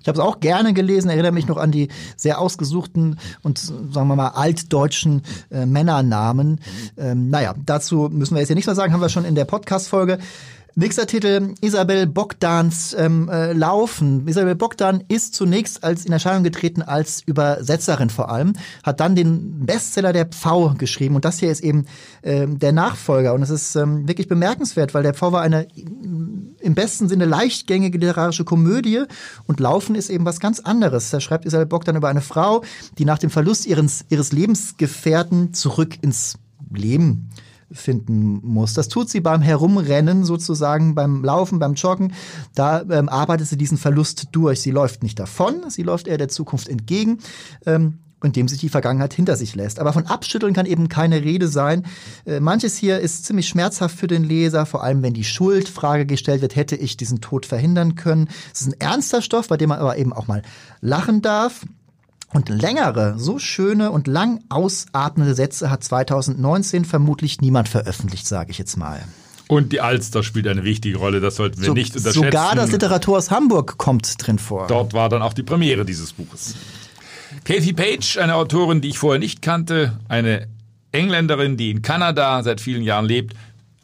Ich 0.00 0.08
habe 0.08 0.18
es 0.18 0.24
auch 0.24 0.40
gerne 0.40 0.72
gelesen, 0.72 1.10
erinnere 1.10 1.32
mich 1.32 1.46
noch 1.46 1.58
an 1.58 1.72
die 1.72 1.88
sehr 2.16 2.40
ausgesuchten 2.40 3.18
und 3.42 3.58
sagen 3.58 4.08
wir 4.08 4.16
mal 4.16 4.28
altdeutschen 4.28 5.22
äh, 5.50 5.66
Männernamen. 5.66 6.60
Ähm, 6.96 7.28
naja, 7.28 7.54
dazu 7.66 8.08
müssen 8.10 8.34
wir 8.34 8.40
jetzt 8.40 8.48
ja 8.48 8.54
nichts 8.54 8.66
mehr 8.66 8.74
sagen, 8.74 8.94
haben 8.94 9.02
wir 9.02 9.10
schon 9.10 9.26
in 9.26 9.34
der 9.34 9.44
Podcast-Folge. 9.44 10.18
Nächster 10.76 11.06
Titel, 11.06 11.54
Isabel 11.60 12.06
Bogdans 12.06 12.94
ähm, 12.96 13.28
äh, 13.28 13.52
Laufen. 13.52 14.28
Isabel 14.28 14.54
Bogdan 14.54 15.02
ist 15.08 15.34
zunächst 15.34 15.82
als 15.82 16.04
in 16.04 16.12
Erscheinung 16.12 16.44
getreten 16.44 16.82
als 16.82 17.22
Übersetzerin 17.26 18.08
vor 18.08 18.30
allem, 18.30 18.52
hat 18.84 19.00
dann 19.00 19.16
den 19.16 19.66
Bestseller 19.66 20.12
der 20.12 20.26
Pfau 20.26 20.74
geschrieben 20.78 21.16
und 21.16 21.24
das 21.24 21.40
hier 21.40 21.50
ist 21.50 21.60
eben 21.60 21.86
ähm, 22.22 22.60
der 22.60 22.72
Nachfolger 22.72 23.34
und 23.34 23.42
es 23.42 23.50
ist 23.50 23.74
ähm, 23.74 24.06
wirklich 24.06 24.28
bemerkenswert, 24.28 24.94
weil 24.94 25.02
der 25.02 25.14
Pfau 25.14 25.32
war 25.32 25.42
eine 25.42 25.66
im 25.74 26.74
besten 26.74 27.08
Sinne 27.08 27.24
leichtgängige 27.24 27.98
literarische 27.98 28.44
Komödie 28.44 29.02
und 29.46 29.58
Laufen 29.58 29.96
ist 29.96 30.08
eben 30.08 30.24
was 30.24 30.38
ganz 30.38 30.60
anderes. 30.60 31.10
Da 31.10 31.18
schreibt 31.18 31.46
Isabel 31.46 31.66
Bogdan 31.66 31.96
über 31.96 32.08
eine 32.08 32.20
Frau, 32.20 32.62
die 32.96 33.04
nach 33.04 33.18
dem 33.18 33.30
Verlust 33.30 33.66
ihres, 33.66 34.04
ihres 34.08 34.30
Lebensgefährten 34.30 35.52
zurück 35.52 35.98
ins 36.00 36.34
Leben 36.72 37.28
finden 37.72 38.40
muss. 38.42 38.74
Das 38.74 38.88
tut 38.88 39.08
sie 39.08 39.20
beim 39.20 39.42
Herumrennen 39.42 40.24
sozusagen, 40.24 40.94
beim 40.94 41.24
Laufen, 41.24 41.58
beim 41.58 41.74
Joggen. 41.74 42.12
Da 42.54 42.82
ähm, 42.90 43.08
arbeitet 43.08 43.48
sie 43.48 43.56
diesen 43.56 43.78
Verlust 43.78 44.28
durch. 44.32 44.60
Sie 44.60 44.70
läuft 44.70 45.02
nicht 45.02 45.18
davon, 45.18 45.68
sie 45.68 45.82
läuft 45.82 46.08
eher 46.08 46.18
der 46.18 46.28
Zukunft 46.28 46.68
entgegen. 46.68 47.18
Ähm, 47.66 47.98
indem 48.22 48.48
sich 48.48 48.60
die 48.60 48.68
Vergangenheit 48.68 49.14
hinter 49.14 49.36
sich 49.36 49.54
lässt. 49.54 49.78
Aber 49.78 49.92
von 49.92 50.06
Abschütteln 50.06 50.52
kann 50.52 50.66
eben 50.66 50.88
keine 50.88 51.22
Rede 51.22 51.48
sein. 51.48 51.86
Äh, 52.26 52.40
manches 52.40 52.76
hier 52.76 53.00
ist 53.00 53.24
ziemlich 53.24 53.48
schmerzhaft 53.48 53.96
für 53.96 54.06
den 54.06 54.24
Leser, 54.24 54.66
vor 54.66 54.84
allem 54.84 55.02
wenn 55.02 55.14
die 55.14 55.24
Schuldfrage 55.24 56.06
gestellt 56.06 56.42
wird, 56.42 56.56
hätte 56.56 56.76
ich 56.76 56.96
diesen 56.96 57.20
Tod 57.20 57.46
verhindern 57.46 57.94
können. 57.94 58.28
Es 58.52 58.62
ist 58.62 58.68
ein 58.68 58.80
ernster 58.80 59.22
Stoff, 59.22 59.48
bei 59.48 59.56
dem 59.56 59.70
man 59.70 59.78
aber 59.78 59.96
eben 59.96 60.12
auch 60.12 60.26
mal 60.26 60.42
lachen 60.80 61.22
darf. 61.22 61.64
Und 62.32 62.48
längere, 62.48 63.18
so 63.18 63.38
schöne 63.38 63.90
und 63.90 64.06
lang 64.06 64.40
ausatmende 64.48 65.34
Sätze 65.34 65.70
hat 65.70 65.82
2019 65.82 66.84
vermutlich 66.84 67.40
niemand 67.40 67.68
veröffentlicht, 67.68 68.26
sage 68.26 68.52
ich 68.52 68.58
jetzt 68.58 68.76
mal. 68.76 69.00
Und 69.48 69.72
die 69.72 69.80
Alster 69.80 70.22
spielt 70.22 70.46
eine 70.46 70.62
wichtige 70.62 70.96
Rolle, 70.98 71.20
das 71.20 71.34
sollten 71.34 71.58
wir 71.58 71.66
so, 71.66 71.72
nicht 71.74 71.96
unterschätzen. 71.96 72.24
Sogar 72.24 72.54
das 72.54 72.70
Literatur 72.70 73.18
aus 73.18 73.32
Hamburg 73.32 73.78
kommt 73.78 74.14
drin 74.24 74.38
vor. 74.38 74.68
Dort 74.68 74.94
war 74.94 75.08
dann 75.08 75.22
auch 75.22 75.32
die 75.32 75.42
Premiere 75.42 75.84
dieses 75.84 76.12
Buches. 76.12 76.54
Kathy 77.42 77.72
Page, 77.72 78.18
eine 78.18 78.36
Autorin, 78.36 78.80
die 78.80 78.90
ich 78.90 78.98
vorher 78.98 79.18
nicht 79.18 79.42
kannte, 79.42 79.98
eine 80.08 80.46
Engländerin, 80.92 81.56
die 81.56 81.70
in 81.70 81.82
Kanada 81.82 82.44
seit 82.44 82.60
vielen 82.60 82.82
Jahren 82.82 83.06
lebt, 83.06 83.34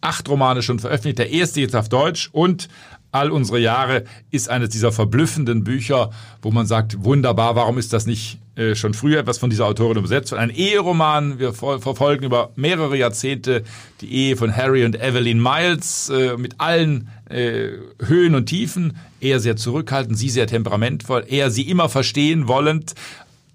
acht 0.00 0.28
Romane 0.28 0.62
schon 0.62 0.78
veröffentlicht, 0.78 1.18
der 1.18 1.30
erste 1.30 1.60
jetzt 1.60 1.74
auf 1.74 1.88
Deutsch 1.88 2.28
und 2.30 2.68
all 3.16 3.30
unsere 3.30 3.58
Jahre 3.58 4.04
ist 4.30 4.48
eines 4.50 4.68
dieser 4.68 4.92
verblüffenden 4.92 5.64
Bücher, 5.64 6.10
wo 6.42 6.50
man 6.50 6.66
sagt, 6.66 7.02
wunderbar, 7.02 7.56
warum 7.56 7.78
ist 7.78 7.92
das 7.92 8.06
nicht 8.06 8.38
äh, 8.56 8.74
schon 8.74 8.94
früher 8.94 9.20
etwas 9.20 9.38
von 9.38 9.50
dieser 9.50 9.66
Autorin 9.66 9.96
übersetzt? 9.96 10.34
Ein 10.34 10.50
Eheroman, 10.50 11.38
wir 11.38 11.52
verfolgen 11.52 12.24
über 12.24 12.50
mehrere 12.56 12.96
Jahrzehnte 12.96 13.64
die 14.00 14.12
Ehe 14.12 14.36
von 14.36 14.54
Harry 14.54 14.84
und 14.84 15.00
Evelyn 15.00 15.42
Miles 15.42 16.10
äh, 16.10 16.36
mit 16.36 16.60
allen 16.60 17.08
äh, 17.30 17.70
Höhen 18.04 18.34
und 18.34 18.46
Tiefen. 18.46 18.96
Er 19.20 19.40
sehr 19.40 19.56
zurückhaltend, 19.56 20.18
sie 20.18 20.28
sehr 20.28 20.46
temperamentvoll, 20.46 21.24
er 21.26 21.50
sie 21.50 21.68
immer 21.68 21.88
verstehen 21.88 22.48
wollend, 22.48 22.94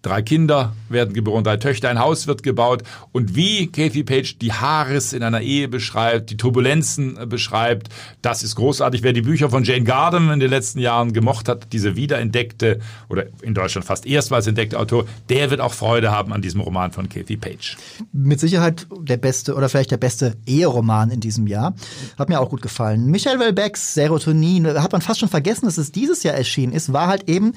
Drei 0.02 0.24
Kinder 0.24 0.74
werden 0.90 1.14
geboren, 1.14 1.44
drei 1.44 1.58
Töchter, 1.58 1.90
ein 1.90 2.00
Haus 2.00 2.26
wird 2.26 2.42
gebaut. 2.42 2.82
Und 3.12 3.36
wie 3.36 3.68
Kathy 3.68 4.04
Page 4.04 4.40
die 4.40 4.52
Haares 4.52 5.14
in 5.14 5.22
einer 5.22 5.42
Ehe 5.42 5.68
beschreibt, 5.68 6.32
die 6.32 6.38
Turbulenzen 6.38 7.18
äh, 7.18 7.26
beschreibt, 7.28 7.90
das 8.24 8.42
ist 8.42 8.56
großartig. 8.56 9.04
Wer 9.04 9.14
die 9.14 9.22
Bücher 9.22 9.52
von 9.52 9.64
Jane 9.64 9.84
Gardam 9.84 10.32
in 10.32 10.40
den 10.40 10.50
letzten 10.50 10.80
Jahren 10.80 11.14
gemocht 11.14 11.48
hat, 11.48 11.72
diese 11.72 11.96
wiederentdeckte 11.96 12.80
oder 13.10 13.26
in 13.44 13.54
Deutschland 13.54 13.86
fast 13.86 14.08
erstmals 14.08 14.48
entdeckte 14.48 14.80
Autor, 14.80 15.06
der 15.30 15.52
wird 15.52 15.62
auch 15.62 15.74
Freude 15.74 16.12
haben 16.12 16.34
an 16.34 16.42
diesem 16.42 16.62
Roman 16.62 16.92
von 16.92 17.08
Kathy 17.08 17.38
Page. 17.38 17.78
Mit 18.12 18.40
Sicherheit 18.40 18.88
der 19.02 19.18
beste 19.18 19.54
oder 19.54 19.70
vielleicht 19.70 19.92
der 19.92 19.98
beste 19.98 20.36
Eheroman 20.48 21.12
in 21.12 21.20
diesem 21.20 21.46
Jahr. 21.46 21.76
Hat 22.18 22.28
mir 22.28 22.40
auch 22.40 22.50
gut 22.50 22.64
gefallen. 22.64 23.06
Michel 23.06 23.40
Welbecks 23.40 23.94
Serotonin, 23.94 24.68
hat 24.82 24.92
man 24.92 25.02
fast 25.02 25.20
schon 25.20 25.30
vergessen, 25.30 25.66
dass 25.66 25.78
es 25.78 25.92
dieses 25.92 26.24
Jahr 26.24 26.34
erschienen 26.34 26.74
ist, 26.74 26.92
war 26.92 27.06
halt 27.06 27.30
eben 27.30 27.54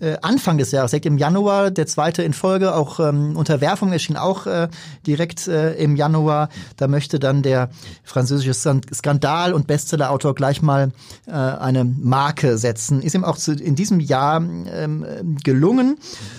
äh, 0.00 0.16
Anfang 0.22 0.58
des 0.58 0.72
Jahres, 0.72 0.92
im 0.92 1.18
Januar, 1.18 1.70
der 1.70 1.83
zweite 1.86 2.22
in 2.22 2.32
Folge. 2.32 2.74
Auch 2.74 3.00
ähm, 3.00 3.36
Unterwerfung 3.36 3.92
erschien 3.92 4.16
auch 4.16 4.46
äh, 4.46 4.68
direkt 5.06 5.48
äh, 5.48 5.74
im 5.74 5.96
Januar. 5.96 6.48
Da 6.76 6.88
möchte 6.88 7.18
dann 7.18 7.42
der 7.42 7.70
französische 8.02 8.54
Skandal- 8.54 9.52
und 9.52 9.66
Bestsellerautor 9.66 10.34
gleich 10.34 10.62
mal 10.62 10.92
äh, 11.26 11.32
eine 11.32 11.84
Marke 11.84 12.58
setzen. 12.58 13.02
Ist 13.02 13.14
ihm 13.14 13.24
auch 13.24 13.36
zu, 13.36 13.52
in 13.52 13.74
diesem 13.74 14.00
Jahr 14.00 14.36
ähm, 14.36 15.36
gelungen. 15.42 15.98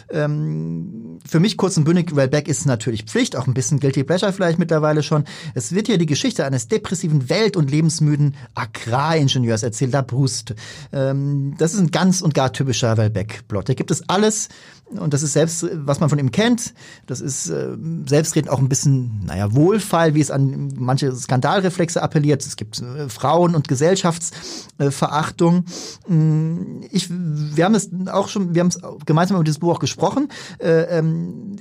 Ähm, 0.09 1.19
für 1.27 1.39
mich 1.39 1.57
kurz 1.57 1.77
und 1.77 1.83
bündig, 1.83 2.15
Welbeck 2.15 2.47
ist 2.47 2.65
natürlich 2.65 3.03
Pflicht, 3.03 3.35
auch 3.35 3.47
ein 3.47 3.53
bisschen 3.53 3.79
Guilty 3.79 4.03
Pleasure 4.03 4.33
vielleicht 4.33 4.59
mittlerweile 4.59 5.03
schon. 5.03 5.25
Es 5.53 5.73
wird 5.73 5.87
hier 5.87 5.97
die 5.97 6.05
Geschichte 6.05 6.45
eines 6.45 6.67
depressiven, 6.67 7.29
welt- 7.29 7.57
und 7.57 7.71
lebensmüden 7.71 8.35
Agraringenieurs 8.53 9.63
erzählt, 9.63 9.91
La 9.91 10.01
Proust. 10.01 10.53
Ähm, 10.91 11.55
das 11.57 11.73
ist 11.73 11.79
ein 11.79 11.91
ganz 11.91 12.21
und 12.21 12.33
gar 12.33 12.51
typischer 12.53 12.97
Welbeck-Plot. 12.97 13.69
Da 13.69 13.73
gibt 13.73 13.91
es 13.91 14.07
alles, 14.09 14.49
und 14.91 15.13
das 15.13 15.23
ist 15.23 15.33
selbst, 15.33 15.65
was 15.73 15.99
man 15.99 16.09
von 16.09 16.19
ihm 16.19 16.31
kennt. 16.31 16.73
Das 17.07 17.19
ist 17.19 17.49
äh, 17.49 17.75
selbstredend 18.05 18.51
auch 18.51 18.59
ein 18.59 18.69
bisschen, 18.69 19.25
naja, 19.25 19.53
wohlfeil, 19.55 20.13
wie 20.13 20.21
es 20.21 20.29
an 20.29 20.73
manche 20.77 21.11
Skandalreflexe 21.13 22.01
appelliert. 22.01 22.45
Es 22.45 22.55
gibt 22.55 22.81
äh, 22.81 23.09
Frauen- 23.09 23.55
und 23.55 23.67
Gesellschaftsverachtung. 23.67 25.65
Äh, 26.09 26.85
ich, 26.91 27.09
wir 27.09 27.65
haben 27.65 27.73
es 27.75 27.89
auch 28.11 28.27
schon, 28.27 28.53
wir 28.53 28.61
haben 28.61 28.67
es 28.67 28.79
gemeinsam 29.05 29.37
über 29.37 29.43
dieses 29.43 29.59
Buch 29.59 29.75
auch 29.75 29.79
gesprochen. 29.79 30.29
Äh, 30.59 30.99
ähm, 30.99 31.55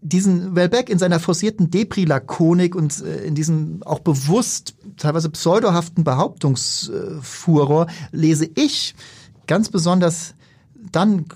diesen 0.00 0.54
Welbeck 0.54 0.90
in 0.90 0.98
seiner 0.98 1.20
forcierten 1.20 1.70
Depri-Lakonik 1.70 2.74
und 2.74 3.02
äh, 3.02 3.24
in 3.24 3.34
diesem 3.34 3.82
auch 3.84 4.00
bewusst 4.00 4.74
teilweise 4.96 5.30
pseudohaften 5.30 6.04
Behauptungsfuror 6.04 7.86
lese 8.10 8.48
ich 8.54 8.94
ganz 9.46 9.68
besonders 9.70 10.34
dann 10.92 11.26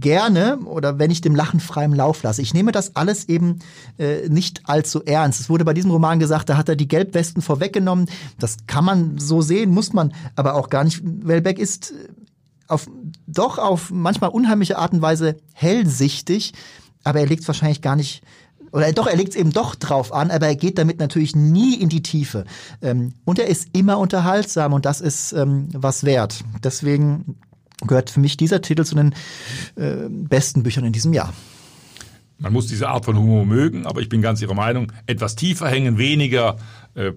gerne 0.00 0.58
oder 0.60 0.98
wenn 0.98 1.10
ich 1.10 1.20
dem 1.20 1.34
Lachen 1.34 1.60
freiem 1.60 1.92
Lauf 1.92 2.22
lasse. 2.22 2.42
Ich 2.42 2.54
nehme 2.54 2.72
das 2.72 2.96
alles 2.96 3.28
eben 3.28 3.58
äh, 3.98 4.28
nicht 4.28 4.62
allzu 4.64 5.04
ernst. 5.04 5.40
Es 5.40 5.50
wurde 5.50 5.64
bei 5.64 5.74
diesem 5.74 5.90
Roman 5.90 6.18
gesagt, 6.18 6.48
da 6.48 6.56
hat 6.56 6.68
er 6.68 6.76
die 6.76 6.88
Gelbwesten 6.88 7.42
vorweggenommen. 7.42 8.08
Das 8.38 8.56
kann 8.66 8.84
man 8.84 9.18
so 9.18 9.42
sehen, 9.42 9.70
muss 9.70 9.92
man 9.92 10.12
aber 10.36 10.54
auch 10.54 10.70
gar 10.70 10.84
nicht. 10.84 11.02
Welbeck 11.04 11.58
ist 11.58 11.92
äh, 11.92 12.08
auf, 12.68 12.88
doch 13.26 13.58
auf 13.58 13.90
manchmal 13.90 14.30
unheimliche 14.30 14.78
Art 14.78 14.92
und 14.92 15.02
Weise 15.02 15.36
hellsichtig, 15.52 16.54
aber 17.04 17.20
er 17.20 17.26
legt 17.26 17.42
es 17.42 17.48
wahrscheinlich 17.48 17.82
gar 17.82 17.96
nicht 17.96 18.22
oder 18.72 18.92
doch, 18.92 19.08
er 19.08 19.16
legt 19.16 19.30
es 19.30 19.36
eben 19.36 19.50
doch 19.50 19.74
drauf 19.74 20.12
an, 20.12 20.30
aber 20.30 20.46
er 20.46 20.54
geht 20.54 20.78
damit 20.78 21.00
natürlich 21.00 21.34
nie 21.34 21.74
in 21.74 21.88
die 21.88 22.04
Tiefe. 22.04 22.44
Ähm, 22.80 23.14
und 23.24 23.40
er 23.40 23.48
ist 23.48 23.68
immer 23.72 23.98
unterhaltsam 23.98 24.72
und 24.72 24.84
das 24.84 25.00
ist 25.00 25.32
ähm, 25.32 25.68
was 25.72 26.04
wert. 26.04 26.44
Deswegen 26.62 27.36
gehört 27.86 28.10
für 28.10 28.20
mich 28.20 28.36
dieser 28.36 28.62
Titel 28.62 28.84
zu 28.84 28.94
den 28.94 29.14
äh, 29.76 30.08
besten 30.08 30.62
Büchern 30.62 30.84
in 30.84 30.92
diesem 30.92 31.12
Jahr. 31.12 31.32
Man 32.38 32.54
muss 32.54 32.68
diese 32.68 32.88
Art 32.88 33.04
von 33.04 33.18
Humor 33.18 33.44
mögen, 33.44 33.86
aber 33.86 34.00
ich 34.00 34.08
bin 34.08 34.22
ganz 34.22 34.40
Ihrer 34.40 34.54
Meinung, 34.54 34.92
etwas 35.06 35.36
tiefer 35.36 35.68
hängen, 35.68 35.98
weniger 35.98 36.56
äh, 36.94 37.08
äh, 37.08 37.12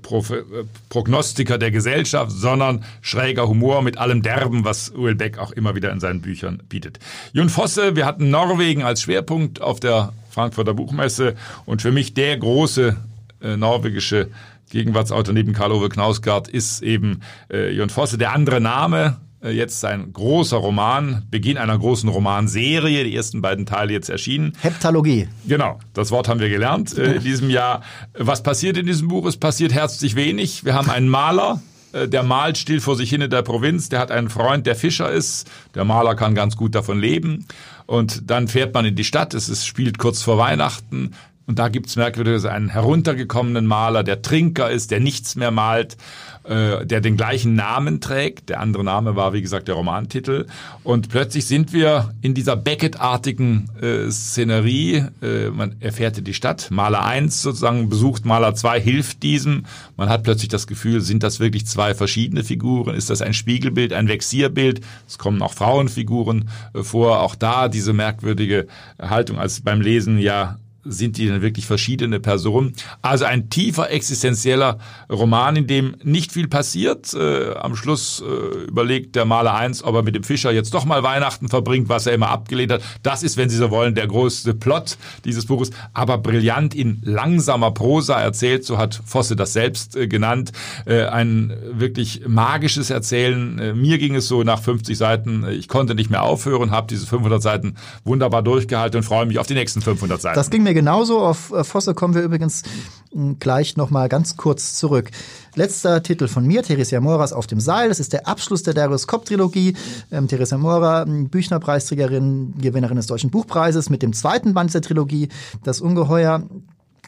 Prognostiker 0.90 1.58
der 1.58 1.72
Gesellschaft, 1.72 2.32
sondern 2.32 2.84
schräger 3.02 3.48
Humor 3.48 3.82
mit 3.82 3.98
allem 3.98 4.22
Derben, 4.22 4.66
was 4.66 4.92
Uel 4.92 5.16
Beck 5.16 5.38
auch 5.38 5.52
immer 5.52 5.76
wieder 5.76 5.92
in 5.94 6.02
seinen 6.02 6.20
Büchern 6.22 6.62
bietet. 6.68 7.00
Jon 7.32 7.48
Fosse, 7.48 7.96
wir 7.96 8.06
hatten 8.06 8.30
Norwegen 8.30 8.84
als 8.84 9.02
Schwerpunkt 9.02 9.62
auf 9.62 9.80
der 9.80 10.12
Frankfurter 10.30 10.74
Buchmesse 10.74 11.36
und 11.66 11.82
für 11.82 11.94
mich 11.94 12.14
der 12.14 12.38
große 12.38 12.98
äh, 13.42 13.56
norwegische 13.56 14.30
Gegenwartsautor 14.72 15.34
neben 15.34 15.54
Karl-Ove 15.54 15.88
Knausgard 15.88 16.50
ist 16.50 16.82
eben 16.82 17.22
äh, 17.50 17.72
Jon 17.72 17.90
Fosse. 17.90 18.18
Der 18.18 18.34
andere 18.34 18.60
Name, 18.60 19.18
jetzt 19.52 19.84
ein 19.84 20.14
großer 20.14 20.58
Roman, 20.58 21.24
Beginn 21.30 21.58
einer 21.58 21.78
großen 21.78 22.10
Romanserie, 22.10 23.04
die 23.04 23.16
ersten 23.16 23.42
beiden 23.42 23.66
Teile 23.66 23.94
jetzt 23.94 24.10
erschienen. 24.10 24.54
Heptalogie. 24.62 25.28
Genau, 25.46 25.80
das 25.94 26.12
Wort 26.12 26.28
haben 26.28 26.40
wir 26.40 26.50
gelernt 26.50 26.98
äh, 26.98 27.16
in 27.16 27.24
diesem 27.24 27.50
Jahr. 27.50 27.82
Was 28.18 28.44
passiert 28.44 28.78
in 28.78 28.86
diesem 28.86 29.10
Buch? 29.10 29.26
Es 29.26 29.38
passiert 29.38 29.74
herzlich 29.74 30.16
wenig. 30.16 30.64
Wir 30.64 30.76
haben 30.76 30.90
einen 30.90 31.10
Maler, 31.10 31.62
äh, 31.92 32.08
der 32.08 32.24
malt 32.24 32.58
still 32.58 32.80
vor 32.80 32.96
sich 32.96 33.10
hin 33.10 33.22
in 33.22 33.30
der 33.30 33.42
Provinz, 33.42 33.90
der 33.90 34.00
hat 34.00 34.12
einen 34.12 34.30
Freund, 34.30 34.66
der 34.66 34.76
Fischer 34.76 35.12
ist. 35.12 35.50
Der 35.76 35.84
Maler 35.84 36.16
kann 36.16 36.36
ganz 36.36 36.56
gut 36.56 36.76
davon 36.76 37.00
leben. 37.00 37.46
Und 37.86 38.30
dann 38.30 38.48
fährt 38.48 38.74
man 38.74 38.86
in 38.86 38.96
die 38.96 39.04
Stadt, 39.04 39.34
es 39.34 39.50
ist, 39.50 39.66
spielt 39.66 39.98
kurz 39.98 40.22
vor 40.22 40.38
Weihnachten. 40.38 41.12
Und 41.46 41.60
da 41.60 41.68
gibt's 41.68 41.98
merkwürdigerweise 41.98 42.52
einen 42.52 42.70
heruntergekommenen 42.70 43.66
Maler, 43.66 44.04
der 44.04 44.22
Trinker 44.22 44.72
ist, 44.72 44.92
der 44.92 45.02
nichts 45.02 45.36
mehr 45.36 45.52
malt 45.52 45.98
äh, 46.44 46.86
der 46.86 47.02
den 47.02 47.18
gleichen 47.18 47.56
Namen 47.56 48.02
trägt. 48.02 48.50
Der 48.50 48.60
andere 48.60 48.84
Name 48.84 49.16
war, 49.16 49.34
wie 49.34 49.42
gesagt, 49.42 49.68
der 49.68 49.76
Romantitel. 49.76 50.46
Und 50.84 51.10
plötzlich 51.10 51.46
sind 51.46 51.74
wir 51.74 52.14
in 52.22 52.34
dieser 52.34 52.56
Beckett-artigen 52.56 53.70
äh, 53.82 54.12
Szenerie. 54.12 55.06
Äh, 55.22 55.50
man 55.50 55.76
erfährt 55.80 56.26
die 56.26 56.34
Stadt. 56.34 56.70
Maler 56.72 57.06
1 57.06 57.42
sozusagen 57.42 57.90
besucht 57.90 58.26
Maler 58.26 58.56
2, 58.56 58.82
hilft 58.82 59.24
diesem. 59.24 59.64
Man 59.96 60.10
hat 60.10 60.24
plötzlich 60.24 60.50
das 60.50 60.68
Gefühl, 60.68 61.02
sind 61.02 61.24
das 61.24 61.40
wirklich 61.40 61.66
zwei 61.66 61.96
verschiedene 61.96 62.44
Figuren? 62.44 62.96
Ist 62.96 63.10
das 63.10 63.22
ein 63.22 63.34
Spiegelbild, 63.34 63.94
ein 63.94 64.08
Vexierbild? 64.08 64.82
Es 65.08 65.18
kommen 65.18 65.42
auch 65.42 65.54
Frauenfiguren 65.54 66.50
äh, 66.74 66.84
vor. 66.84 67.22
Auch 67.22 67.36
da 67.36 67.70
diese 67.70 67.94
merkwürdige 67.94 68.68
Haltung, 69.00 69.40
als 69.40 69.62
beim 69.62 69.82
Lesen 69.82 70.20
ja 70.20 70.60
sind 70.84 71.18
die 71.18 71.28
denn 71.28 71.42
wirklich 71.42 71.66
verschiedene 71.66 72.20
Personen? 72.20 72.74
Also 73.02 73.26
ein 73.26 73.50
tiefer 73.50 73.92
existenzieller 73.92 74.80
Roman, 75.10 75.56
in 75.56 75.68
dem 75.68 75.96
nicht 76.04 76.32
viel 76.32 76.48
passiert. 76.48 77.14
Äh, 77.14 77.54
am 77.54 77.76
Schluss 77.76 78.22
äh, 78.22 78.66
überlegt 78.66 79.16
der 79.16 79.26
Maler 79.26 79.56
eins, 79.56 79.84
ob 79.84 79.96
er 79.96 80.04
mit 80.04 80.16
dem 80.16 80.24
Fischer 80.24 80.52
jetzt 80.52 80.74
doch 80.74 80.86
mal 80.86 81.04
Weihnachten 81.04 81.50
verbringt, 81.50 81.90
was 81.90 82.08
er 82.08 82.14
immer 82.14 82.30
abgelehnt 82.30 82.72
hat. 82.72 82.82
Das 83.04 83.24
ist, 83.24 83.38
wenn 83.38 83.50
Sie 83.50 83.58
so 83.58 83.72
wollen, 83.72 83.96
der 83.96 84.08
größte 84.08 84.54
Plot 84.54 84.98
dieses 85.26 85.46
Buches. 85.46 85.72
Aber 85.94 86.18
brillant 86.18 86.76
in 86.76 87.02
langsamer 87.04 87.72
Prosa 87.72 88.20
erzählt, 88.20 88.66
so 88.66 88.78
hat 88.78 89.02
Fosse 89.06 89.36
das 89.36 89.54
selbst 89.54 89.96
äh, 89.96 90.08
genannt. 90.08 90.52
Äh, 90.86 91.06
ein 91.06 91.54
wirklich 91.72 92.24
magisches 92.28 92.90
Erzählen. 92.90 93.60
Äh, 93.60 93.74
mir 93.74 93.98
ging 93.98 94.16
es 94.16 94.28
so 94.28 94.44
nach 94.44 94.62
50 94.62 94.98
Seiten, 94.98 95.46
ich 95.50 95.68
konnte 95.68 95.96
nicht 95.96 96.10
mehr 96.10 96.24
aufhören, 96.24 96.72
habe 96.72 96.88
diese 96.88 97.06
500 97.06 97.42
Seiten 97.42 97.76
wunderbar 98.04 98.42
durchgehalten 98.42 98.98
und 98.98 99.04
freue 99.04 99.26
mich 99.26 99.40
auf 99.40 99.48
die 99.48 99.54
nächsten 99.54 99.82
500 99.82 100.22
Seiten. 100.22 100.36
Das 100.36 100.50
ging 100.50 100.64
mir 100.64 100.73
genauso. 100.74 101.20
Auf 101.20 101.52
äh, 101.52 101.64
Fosse 101.64 101.94
kommen 101.94 102.14
wir 102.14 102.22
übrigens 102.22 102.64
hm, 103.12 103.40
gleich 103.40 103.78
noch 103.78 103.90
mal 103.90 104.10
ganz 104.10 104.38
kurz 104.38 104.76
zurück. 104.76 105.12
Letzter 105.56 106.04
Titel 106.04 106.28
von 106.28 106.46
mir, 106.46 106.64
Theresia 106.64 107.00
Moras 107.02 107.34
auf 107.34 107.48
dem 107.48 107.60
Seil. 107.60 107.90
Das 107.90 108.00
ist 108.00 108.14
der 108.14 108.28
Abschluss 108.28 108.64
der 108.64 108.74
Darius 108.74 109.08
Kopp-Trilogie. 109.08 109.76
Ähm, 110.12 110.28
Theresia 110.28 110.58
Mora, 110.58 111.06
hm, 111.06 111.30
Büchnerpreisträgerin, 111.30 112.56
Gewinnerin 112.60 112.98
des 112.98 113.08
Deutschen 113.08 113.30
Buchpreises 113.30 113.90
mit 113.90 114.02
dem 114.02 114.14
zweiten 114.14 114.54
Band 114.54 114.70
dieser 114.70 114.82
Trilogie, 114.82 115.30
Das 115.64 115.82
Ungeheuer. 115.82 116.44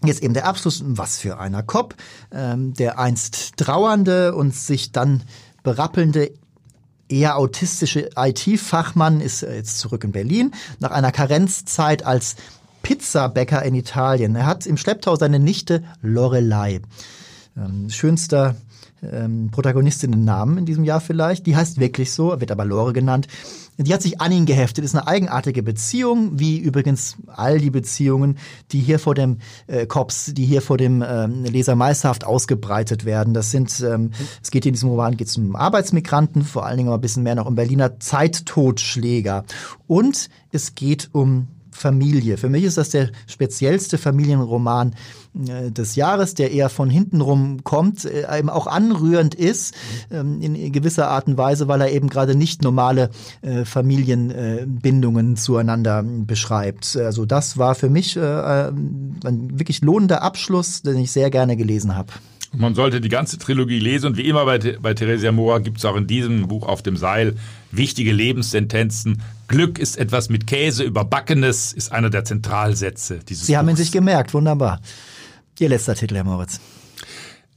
Jetzt 0.03 0.22
eben 0.22 0.34
der 0.34 0.45
Abschluss, 0.45 0.84
was 0.86 1.19
für 1.19 1.39
einer 1.39 1.63
Kopp, 1.63 1.95
ähm, 2.31 2.74
der 2.74 3.00
einst 3.00 3.57
trauernde 3.57 4.36
und 4.36 4.53
sich 4.53 4.91
dann 4.91 5.24
berappelnde 5.63 6.31
eher 7.07 7.38
autistische 7.38 8.10
IT-Fachmann 8.15 9.22
ist 9.22 9.41
jetzt 9.41 9.79
zurück 9.79 10.03
in 10.03 10.12
Berlin 10.12 10.51
nach 10.79 10.91
einer 10.91 11.12
Karenzzeit 11.12 12.05
als 12.05 12.36
Pizzabäcker 12.86 13.63
in 13.63 13.74
Italien. 13.74 14.36
Er 14.36 14.46
hat 14.46 14.68
im 14.68 14.77
Schlepptau 14.77 15.15
seine 15.15 15.39
Nichte 15.39 15.82
Lorelei. 16.04 16.82
Ähm, 17.58 17.89
schönster 17.89 18.56
ähm, 19.01 19.50
Protagonistinnen-Namen 19.50 20.60
in 20.60 20.65
diesem 20.68 20.84
Jahr 20.84 21.01
vielleicht. 21.01 21.48
Die 21.48 21.56
heißt 21.56 21.80
wirklich 21.80 22.12
so, 22.12 22.39
wird 22.39 22.51
aber 22.51 22.63
Lore 22.63 22.94
genannt. 22.94 23.27
Die 23.80 23.92
hat 23.92 24.04
sich 24.04 24.22
an 24.22 24.32
ihn 24.32 24.46
geheftet, 24.46 24.86
ist 24.86 24.94
eine 24.94 25.08
eigenartige 25.08 25.63
Beziehung, 25.63 26.39
wie 26.39 26.60
übrigens 26.60 27.18
all 27.25 27.58
die 27.58 27.72
Beziehungen, 27.72 28.38
die 28.72 28.82
hier 28.82 29.00
vor 29.00 29.15
dem 29.15 29.39
äh, 29.65 29.88
Kops, 29.88 30.32
die 30.36 30.46
hier 30.46 30.62
vor 30.62 30.77
dem 30.77 31.04
ähm, 31.06 31.44
Leser 31.44 31.75
meisterhaft 31.75 32.24
ausgebreitet 32.24 33.04
werden. 33.04 33.34
Das 33.34 33.50
sind, 33.50 33.82
ähm, 33.82 34.12
es 34.44 34.51
geht 34.51 34.63
hier 34.63 34.70
in 34.70 34.75
diesem 34.75 34.89
Roman 34.89 35.18
geht 35.18 35.36
um 35.38 35.56
Arbeitsmigranten, 35.56 36.44
vor 36.44 36.68
allen 36.68 36.77
Dingen 36.77 36.89
aber 36.89 37.00
ein 37.00 37.01
bisschen 37.01 37.24
mehr 37.24 37.34
noch 37.34 37.48
um 37.48 37.56
Berliner 37.56 38.00
Zeittotschläger. 38.00 39.44
Und 39.88 40.30
es 40.51 40.75
geht 40.75 41.10
um 41.13 41.48
Familie. 41.75 42.38
Für 42.38 42.50
mich 42.50 42.63
ist 42.63 42.77
das 42.77 42.89
der 42.89 43.10
speziellste 43.27 43.98
Familienroman 43.98 44.96
äh, 45.48 45.72
des 45.72 45.96
Jahres, 45.96 46.34
der 46.34 46.51
eher 46.51 46.70
von 46.70 46.89
hinten 46.89 47.20
rum 47.20 47.63
kommt, 47.63 48.05
äh, 48.05 48.25
eben 48.39 48.50
auch 48.50 48.65
anrührend 48.67 49.36
ist, 49.36 49.75
ähm, 50.10 50.41
in 50.41 50.72
gewisser 50.72 51.10
Art 51.10 51.27
und 51.27 51.38
Weise, 51.38 51.67
weil 51.67 51.82
er 51.82 51.91
eben 51.91 52.10
gerade 52.10 52.36
nicht 52.36 52.63
normale 52.63 53.10
äh, 53.41 53.65
Familienbindungen 53.65 55.36
zueinander 55.36 56.03
beschreibt. 56.03 56.96
Also 56.96 57.25
das 57.25 57.58
war 57.58 57.75
für 57.75 57.89
mich 57.89 58.17
ein 58.17 59.60
wirklich 59.60 59.82
lohnender 59.82 60.22
Abschluss, 60.22 60.82
den 60.82 60.98
ich 60.98 61.12
sehr 61.12 61.29
gerne 61.29 61.58
gelesen 61.58 61.96
habe. 61.96 62.13
Man 62.58 62.76
sollte 62.76 63.02
die 63.02 63.10
ganze 63.10 63.38
Trilogie 63.38 63.80
lesen 63.80 64.08
und 64.08 64.18
wie 64.18 64.28
immer 64.28 64.46
bei, 64.46 64.58
bei 64.58 64.94
Theresia 64.94 65.32
Mora 65.32 65.60
gibt 65.60 65.78
es 65.78 65.86
auch 65.86 65.96
in 65.96 66.08
diesem 66.08 66.48
Buch 66.48 66.68
auf 66.68 66.82
dem 66.82 66.98
Seil 66.98 67.36
wichtige 67.72 68.12
Lebenssentenzen. 68.12 69.22
Glück 69.48 69.80
ist 69.80 69.98
etwas 69.98 70.30
mit 70.30 70.48
Käse 70.48 70.84
überbackenes, 70.84 71.74
ist 71.74 71.92
einer 71.92 72.10
der 72.10 72.26
Zentralsätze 72.26 73.20
dieses 73.20 73.46
Sie 73.46 73.54
Buchs. 73.54 73.60
haben 73.60 73.70
ihn 73.70 73.76
sich 73.76 73.92
gemerkt, 73.92 74.34
wunderbar. 74.34 74.82
Ihr 75.60 75.70
letzter 75.70 75.96
Titel, 75.96 76.16
Herr 76.16 76.24
Moritz. 76.24 76.60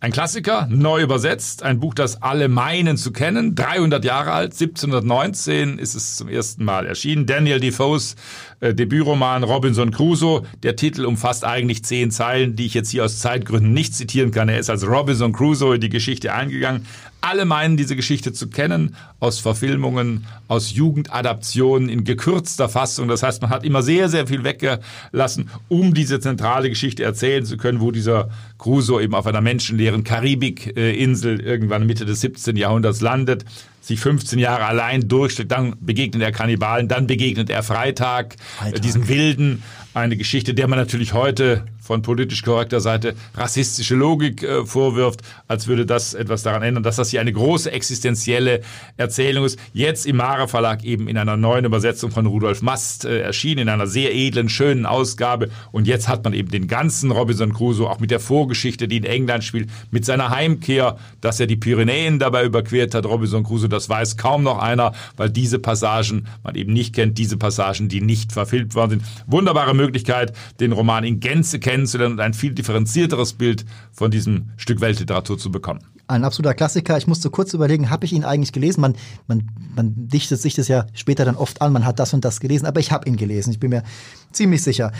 Ein 0.00 0.12
Klassiker, 0.12 0.69
neu 0.71 1.02
übersetzt, 1.02 1.64
ein 1.64 1.81
Buch, 1.81 1.93
das 1.93 2.23
alle 2.23 2.47
meinen 2.47 2.97
zu 2.97 3.11
kennen. 3.11 3.57
300 3.57 4.05
Jahre 4.05 4.31
alt, 4.31 4.52
1719 4.52 5.81
ist 5.81 5.97
es 5.97 6.14
zum 6.14 6.28
ersten 6.28 6.64
Mal 6.64 6.87
erschienen. 6.87 7.26
Daniel 7.26 7.59
Defoes 7.59 8.14
äh, 8.60 8.74
Debütroman 8.74 9.44
Robinson 9.44 9.90
Crusoe. 9.90 10.42
Der 10.62 10.76
Titel 10.76 11.04
umfasst 11.04 11.44
eigentlich 11.44 11.84
zehn 11.84 12.10
Zeilen, 12.10 12.56
die 12.56 12.66
ich 12.66 12.74
jetzt 12.74 12.90
hier 12.90 13.04
aus 13.04 13.18
Zeitgründen 13.18 13.72
nicht 13.72 13.94
zitieren 13.94 14.30
kann. 14.30 14.48
Er 14.48 14.58
ist 14.58 14.70
als 14.70 14.86
Robinson 14.86 15.32
Crusoe 15.32 15.76
in 15.76 15.80
die 15.80 15.88
Geschichte 15.88 16.32
eingegangen. 16.32 16.86
Alle 17.20 17.44
meinen 17.44 17.76
diese 17.76 17.96
Geschichte 17.96 18.32
zu 18.32 18.48
kennen 18.48 18.94
aus 19.18 19.40
Verfilmungen, 19.40 20.26
aus 20.46 20.72
Jugendadaptionen 20.72 21.88
in 21.88 22.04
gekürzter 22.04 22.68
Fassung. 22.68 23.08
Das 23.08 23.24
heißt, 23.24 23.42
man 23.42 23.50
hat 23.50 23.64
immer 23.64 23.82
sehr, 23.82 24.08
sehr 24.08 24.28
viel 24.28 24.44
weggelassen, 24.44 25.50
um 25.68 25.94
diese 25.94 26.20
zentrale 26.20 26.68
Geschichte 26.68 27.02
erzählen 27.02 27.44
zu 27.44 27.56
können, 27.56 27.80
wo 27.80 27.90
dieser 27.90 28.30
Crusoe 28.58 29.02
eben 29.02 29.14
auf 29.14 29.26
einer 29.26 29.40
menschenleeren 29.40 30.04
Karibikinsel 30.04 31.40
irgendwann 31.40 31.86
Mitte 31.86 32.04
des 32.04 32.20
17. 32.20 32.56
Jahrhunderts 32.56 33.00
landet 33.00 33.44
sich 33.88 34.00
15 34.00 34.38
Jahre 34.38 34.66
allein 34.66 35.09
durchstellt, 35.09 35.50
dann 35.50 35.75
begegnet 35.80 36.23
er 36.23 36.30
Kannibalen, 36.30 36.88
dann 36.88 37.07
begegnet 37.07 37.50
er 37.50 37.62
Freitag, 37.62 38.37
Freitag. 38.59 38.83
diesem 38.83 39.09
Wilden, 39.09 39.62
eine 39.95 40.16
Geschichte, 40.16 40.54
der 40.54 40.68
man 40.68 40.78
natürlich 40.78 41.14
heute 41.14 41.64
von 41.88 42.02
politisch 42.02 42.42
korrekter 42.42 42.80
Seite 42.80 43.14
rassistische 43.35 43.95
Logik 43.95 44.42
äh, 44.42 44.66
vorwirft, 44.66 45.23
als 45.47 45.68
würde 45.68 45.87
das 45.87 46.12
etwas 46.12 46.42
daran 46.42 46.62
ändern, 46.62 46.83
dass 46.83 46.97
das 46.97 47.09
hier 47.09 47.23
eine 47.23 47.33
große 47.33 47.73
existenzielle 47.73 48.61
Erzählung 48.99 49.47
ist. 49.47 49.59
Jetzt 49.73 50.04
im 50.04 50.16
Mare 50.16 50.49
Verlag 50.49 50.85
eben 50.85 51.09
in 51.09 51.16
einer 51.16 51.38
neuen 51.38 51.64
Übersetzung 51.64 52.11
von 52.11 52.26
Rudolf 52.26 52.61
Mast 52.61 53.07
äh, 53.07 53.21
erschienen, 53.21 53.61
in 53.62 53.68
einer 53.71 53.87
sehr 53.87 54.14
edlen, 54.14 54.50
schönen 54.50 54.85
Ausgabe. 54.85 55.49
Und 55.73 55.87
jetzt 55.87 56.09
hat 56.09 56.25
man 56.25 56.35
eben 56.35 56.50
den 56.50 56.68
ganzen 56.68 57.11
Robinson 57.11 57.54
Crusoe, 57.54 57.88
auch 57.88 58.00
mit 58.00 58.11
der 58.11 58.21
Vorgeschichte, 58.21 58.87
die 58.87 58.99
in 58.99 59.04
England 59.04 59.42
spielt, 59.42 59.71
mit 59.90 60.04
seiner 60.04 60.28
Heimkehr, 60.28 60.99
dass 61.23 61.40
er 61.40 61.47
die 61.47 61.57
Pyrenäen 61.57 62.18
dabei 62.18 62.45
überquert 62.45 62.95
hat. 62.95 63.07
Robinson 63.07 63.45
Crusoe, 63.45 63.71
das 63.71 63.88
weiß 63.88 64.18
kaum 64.18 64.42
noch 64.42 64.59
einer, 64.59 64.92
weil 65.16 65.30
diese 65.30 65.59
Passagen 65.59 66.26
man 66.42 66.54
eben 66.54 66.75
nicht 66.75 66.95
kennt, 66.95 67.16
diese 67.16 67.38
Passagen, 67.38 67.88
die 67.88 68.02
nicht 68.02 68.33
verfilmt 68.33 68.75
worden 68.75 68.90
sind. 68.90 69.04
Wunderbare 69.26 69.75
Möglichkeit, 69.75 70.35
den 70.61 70.73
Roman 70.73 71.04
in 71.04 71.21
Gänze 71.21 71.59
kennen 71.59 71.77
kennenzulernen 71.78 72.14
und 72.14 72.20
ein 72.20 72.35
viel 72.35 72.52
differenzierteres 72.52 73.35
Bild 73.35 73.64
von 73.92 74.11
diesem 74.11 74.50
Stück 74.56 74.80
Weltliteratur 74.80 75.38
zu 75.38 75.52
bekommen. 75.52 75.80
Ein 76.08 76.25
absoluter 76.25 76.54
Klassiker. 76.54 76.99
Ich 76.99 77.06
musste 77.06 77.30
kurz 77.30 77.54
überlegen, 77.54 77.88
habe 77.88 78.04
ich 78.04 78.12
ihn 78.12 78.25
eigentlich 78.25 78.52
gelesen? 78.52 78.80
Man, 78.80 78.97
man, 79.28 79.49
man 79.76 80.08
dichtet 80.08 80.40
sich 80.40 80.54
das 80.54 80.66
ja 80.66 80.87
später 80.92 81.25
dann 81.25 81.37
oft 81.37 81.62
an, 81.62 81.73
man 81.73 81.85
hat 81.85 82.00
das 82.00 82.12
und 82.14 82.25
das 82.25 82.40
gelesen, 82.40 82.66
aber 82.66 82.80
ich 82.80 82.90
habe 82.90 83.08
ihn 83.08 83.16
gelesen. 83.16 83.52
Ich 83.52 83.61
bin 83.61 83.70
mir 83.70 83.85
ziemlich 84.32 84.62
sicher. 84.62 84.90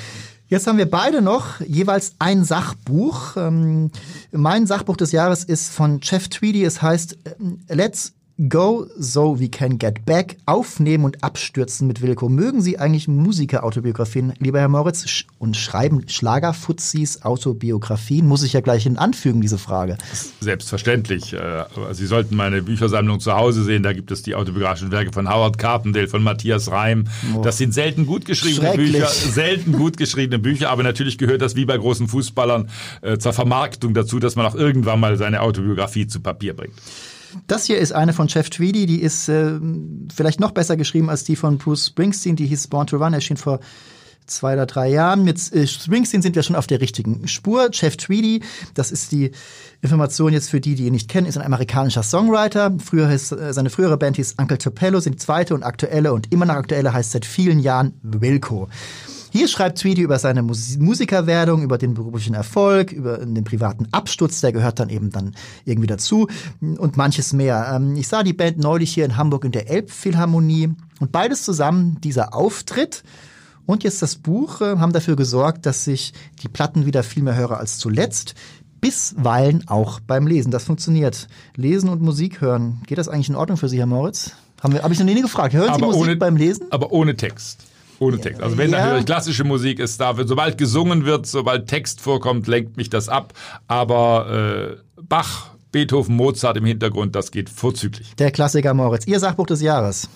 Jetzt 0.47 0.67
haben 0.67 0.79
wir 0.79 0.89
beide 0.89 1.21
noch 1.21 1.61
jeweils 1.61 2.15
ein 2.21 2.45
Sachbuch. 2.45 3.37
Ähm, 3.37 3.91
mein 4.31 4.67
Sachbuch 4.67 4.97
des 4.97 5.13
Jahres 5.13 5.45
ist 5.45 5.73
von 5.73 5.99
Jeff 6.01 6.29
Tweedy. 6.29 6.65
Es 6.65 6.81
heißt 6.81 7.19
äh, 7.25 7.75
Let's 7.75 8.15
Go 8.47 8.87
So 8.97 9.41
We 9.41 9.49
Can 9.49 9.79
Get 9.79 10.05
Back, 10.07 10.37
Aufnehmen 10.47 11.05
und 11.05 11.25
Abstürzen 11.25 11.89
mit 11.89 12.03
Wilko. 12.03 12.29
Mögen 12.29 12.63
Sie 12.63 12.79
eigentlich 12.79 13.09
Musikerautobiografien, 13.09 14.33
lieber 14.39 14.61
Herr 14.61 14.69
Moritz, 14.69 15.25
und 15.41 15.57
schreiben 15.57 16.09
Schlagerfuzis 16.09 17.23
Autobiografien? 17.23 18.29
Muss 18.29 18.45
ich 18.45 18.53
ja 18.53 18.61
gleich 18.61 18.85
hin 18.85 18.97
anfügen, 18.97 19.41
diese 19.41 19.59
Frage. 19.59 19.99
Selbstverständlich. 20.39 21.33
Äh, 21.33 21.65
Sie 21.91 22.07
sollten 22.07 22.37
meine 22.37 22.63
Büchersammlung 22.63 23.19
zu 23.19 23.33
Hause 23.33 23.65
sehen. 23.65 23.83
Da 23.83 23.93
gibt 23.93 24.13
es 24.13 24.23
die 24.23 24.37
autobiografischen 24.37 24.93
Werke 24.93 25.11
von 25.13 25.29
Howard 25.29 25.59
Carpendale, 25.59 26.07
von 26.07 26.23
Matthias 26.23 26.71
Reim. 26.71 27.09
Oh. 27.35 27.43
Das 27.43 27.59
sind 27.59 27.75
selten 27.75 28.07
gut 28.07 28.25
geschriebene 28.25 28.75
Bücher, 28.75 29.09
selten 29.09 29.73
gut 29.73 29.97
geschriebene 29.97 30.39
Bücher, 30.39 30.71
aber 30.71 30.85
natürlich 30.85 31.19
gehört 31.19 31.43
das 31.43 31.57
wie 31.57 31.65
bei 31.65 31.77
großen 31.77 32.07
Fußballern 32.07 32.69
äh, 33.03 33.19
zur 33.19 33.33
Vermarktung 33.33 33.95
dazu, 33.95 34.21
dass 34.21 34.37
man 34.37 34.47
auch 34.47 34.55
irgendwann 34.55 35.01
mal 35.01 35.17
seine 35.17 35.41
Autobiografie 35.41 36.07
zu 36.07 36.21
Papier 36.21 36.55
bringt. 36.55 36.75
Das 37.47 37.65
hier 37.65 37.79
ist 37.79 37.93
eine 37.93 38.13
von 38.13 38.29
Jeff 38.29 38.51
Tweedy, 38.51 38.87
die 38.87 39.01
ist 39.01 39.29
äh, 39.29 39.59
vielleicht 40.15 40.41
noch 40.41 40.51
besser 40.51 40.77
geschrieben 40.77 41.11
als 41.11 41.25
die 41.25 41.37
von 41.37 41.59
Bruce 41.59 41.87
Springsteen, 41.87 42.37
die 42.37 42.47
hieß 42.47 42.69
Born 42.69 42.87
to 42.87 42.97
Run, 42.97 43.15
erschien 43.15 43.37
vor 43.37 43.61
zwei 44.29 44.55
oder 44.55 44.67
drei 44.67 44.89
Jahren. 44.89 45.25
Mit 45.25 45.53
äh, 45.53 45.67
Springsteen 45.67 46.23
sind 46.23 46.37
wir 46.37 46.43
schon 46.43 46.57
auf 46.57 46.67
der 46.67 46.81
richtigen 46.81 47.27
Spur. 47.27 47.71
Jeff 47.73 47.97
Tweedy, 47.97 48.43
das 48.75 48.93
ist 48.93 49.13
die 49.13 49.33
Information 49.81 50.33
jetzt 50.33 50.51
für 50.51 50.61
die, 50.61 50.75
die 50.75 50.87
ihn 50.87 50.93
nicht 50.93 51.09
kennen, 51.09 51.27
ist 51.27 51.39
ein 51.39 51.45
amerikanischer 51.45 52.03
Songwriter. 52.03 52.75
Früher 52.85 53.09
hieß, 53.09 53.33
äh, 53.33 53.53
seine 53.53 53.71
frühere 53.71 53.97
Band 53.97 54.17
hieß 54.17 54.35
Uncle 54.39 54.59
Tupelo, 54.59 55.01
sind 55.01 55.21
zweite 55.21 55.55
und 55.55 55.63
aktuelle 55.63 56.13
und 56.13 56.33
immer 56.33 56.45
noch 56.45 56.55
aktuelle 56.55 56.93
heißt 56.93 57.13
seit 57.13 57.25
vielen 57.25 57.59
Jahren 57.59 57.95
Wilco. 58.03 58.69
Hier 59.31 59.49
schreibt 59.49 59.79
Tweedy 59.79 60.03
über 60.03 60.19
seine 60.19 60.43
Mus 60.43 60.79
Musikerwerdung, 60.79 61.63
über 61.63 61.79
den 61.79 61.95
beruflichen 61.95 62.35
Erfolg, 62.35 62.93
über 62.93 63.19
den 63.19 63.45
privaten 63.45 63.87
Absturz, 63.93 64.41
der 64.41 64.53
gehört 64.53 64.79
dann 64.81 64.89
eben 64.89 65.11
dann 65.11 65.35
irgendwie 65.65 65.87
dazu 65.87 66.29
und 66.61 66.97
manches 66.97 67.33
mehr. 67.33 67.73
Ähm, 67.75 67.97
ich 67.97 68.09
sah 68.09 68.23
die 68.23 68.33
Band 68.33 68.59
neulich 68.59 68.93
hier 68.93 69.05
in 69.05 69.17
Hamburg 69.17 69.45
in 69.45 69.53
der 69.53 69.71
Elbphilharmonie 69.71 70.71
und 71.01 71.13
beides 71.13 71.43
zusammen, 71.43 72.01
dieser 72.03 72.35
Auftritt 72.35 73.03
und 73.67 73.85
jetzt 73.85 74.01
das 74.01 74.17
Buch, 74.17 74.61
äh, 74.61 74.79
haben 74.79 74.93
dafür 74.93 75.17
gesorgt, 75.17 75.67
dass 75.67 75.87
ich 75.87 76.13
die 76.43 76.49
Platten 76.49 76.87
wieder 76.87 77.03
viel 77.03 77.23
mehr 77.23 77.37
höre 77.37 77.59
als 77.59 77.79
zuletzt 77.79 78.35
bisweilen 78.81 79.65
auch 79.67 80.01
beim 80.01 80.27
Lesen. 80.27 80.51
Das 80.51 80.65
funktioniert. 80.65 81.29
Lesen 81.57 81.89
und 81.89 82.01
Musik 82.01 82.41
hören. 82.41 82.81
Geht 82.87 82.99
das 82.99 83.09
eigentlich 83.09 83.29
in 83.29 83.35
Ordnung 83.35 83.59
für 83.59 83.69
Sie, 83.69 83.79
Herr 83.79 83.87
Moritz? 83.87 84.33
Habe 84.63 84.83
hab 84.83 84.91
ich 84.91 84.99
noch 84.99 85.07
nie 85.07 85.21
gefragt. 85.21 85.55
Hören 85.55 85.69
aber 85.69 85.79
Sie 85.79 85.85
Musik 85.85 86.03
ohne, 86.03 86.17
beim 86.17 86.37
Lesen? 86.37 86.67
Aber 86.71 86.93
ohne 86.93 87.17
Text. 87.17 87.65
Ohne 88.01 88.21
Text. 88.21 88.43
Also 88.43 88.57
wenn 88.57 88.71
natürlich 88.71 89.07
klassische 89.07 89.45
Musik 89.45 89.81
ist, 89.81 90.01
da 90.01 90.15
sobald 90.25 90.57
gesungen 90.57 91.05
wird, 91.05 91.27
sobald 91.27 91.67
Text 91.67 92.01
vorkommt, 92.01 92.47
lenkt 92.47 92.77
mich 92.77 92.91
das 92.91 93.09
ab. 93.09 93.33
Aber 93.67 94.77
äh, 94.77 95.03
Bach, 95.03 95.51
Beethoven, 95.73 96.15
Mozart 96.15 96.57
im 96.57 96.65
Hintergrund, 96.65 97.17
das 97.17 97.31
geht 97.31 97.51
vorzüglich. 97.51 98.15
Der 98.17 98.31
Klassiker 98.31 98.73
Moritz. 98.75 99.07
Ihr 99.07 99.19
Sachbuch 99.19 99.47
des 99.47 99.63
Jahres. 99.63 100.09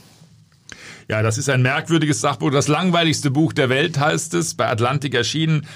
Ja, 1.08 1.22
das 1.22 1.38
ist 1.38 1.50
ein 1.50 1.62
merkwürdiges 1.62 2.20
Sachbuch. 2.20 2.50
Das 2.50 2.68
langweiligste 2.68 3.30
Buch 3.30 3.52
der 3.52 3.68
Welt 3.68 3.98
heißt 3.98 4.34
es, 4.34 4.54
bei 4.54 4.68
Atlantik 4.68 5.14
erschienen. 5.14 5.66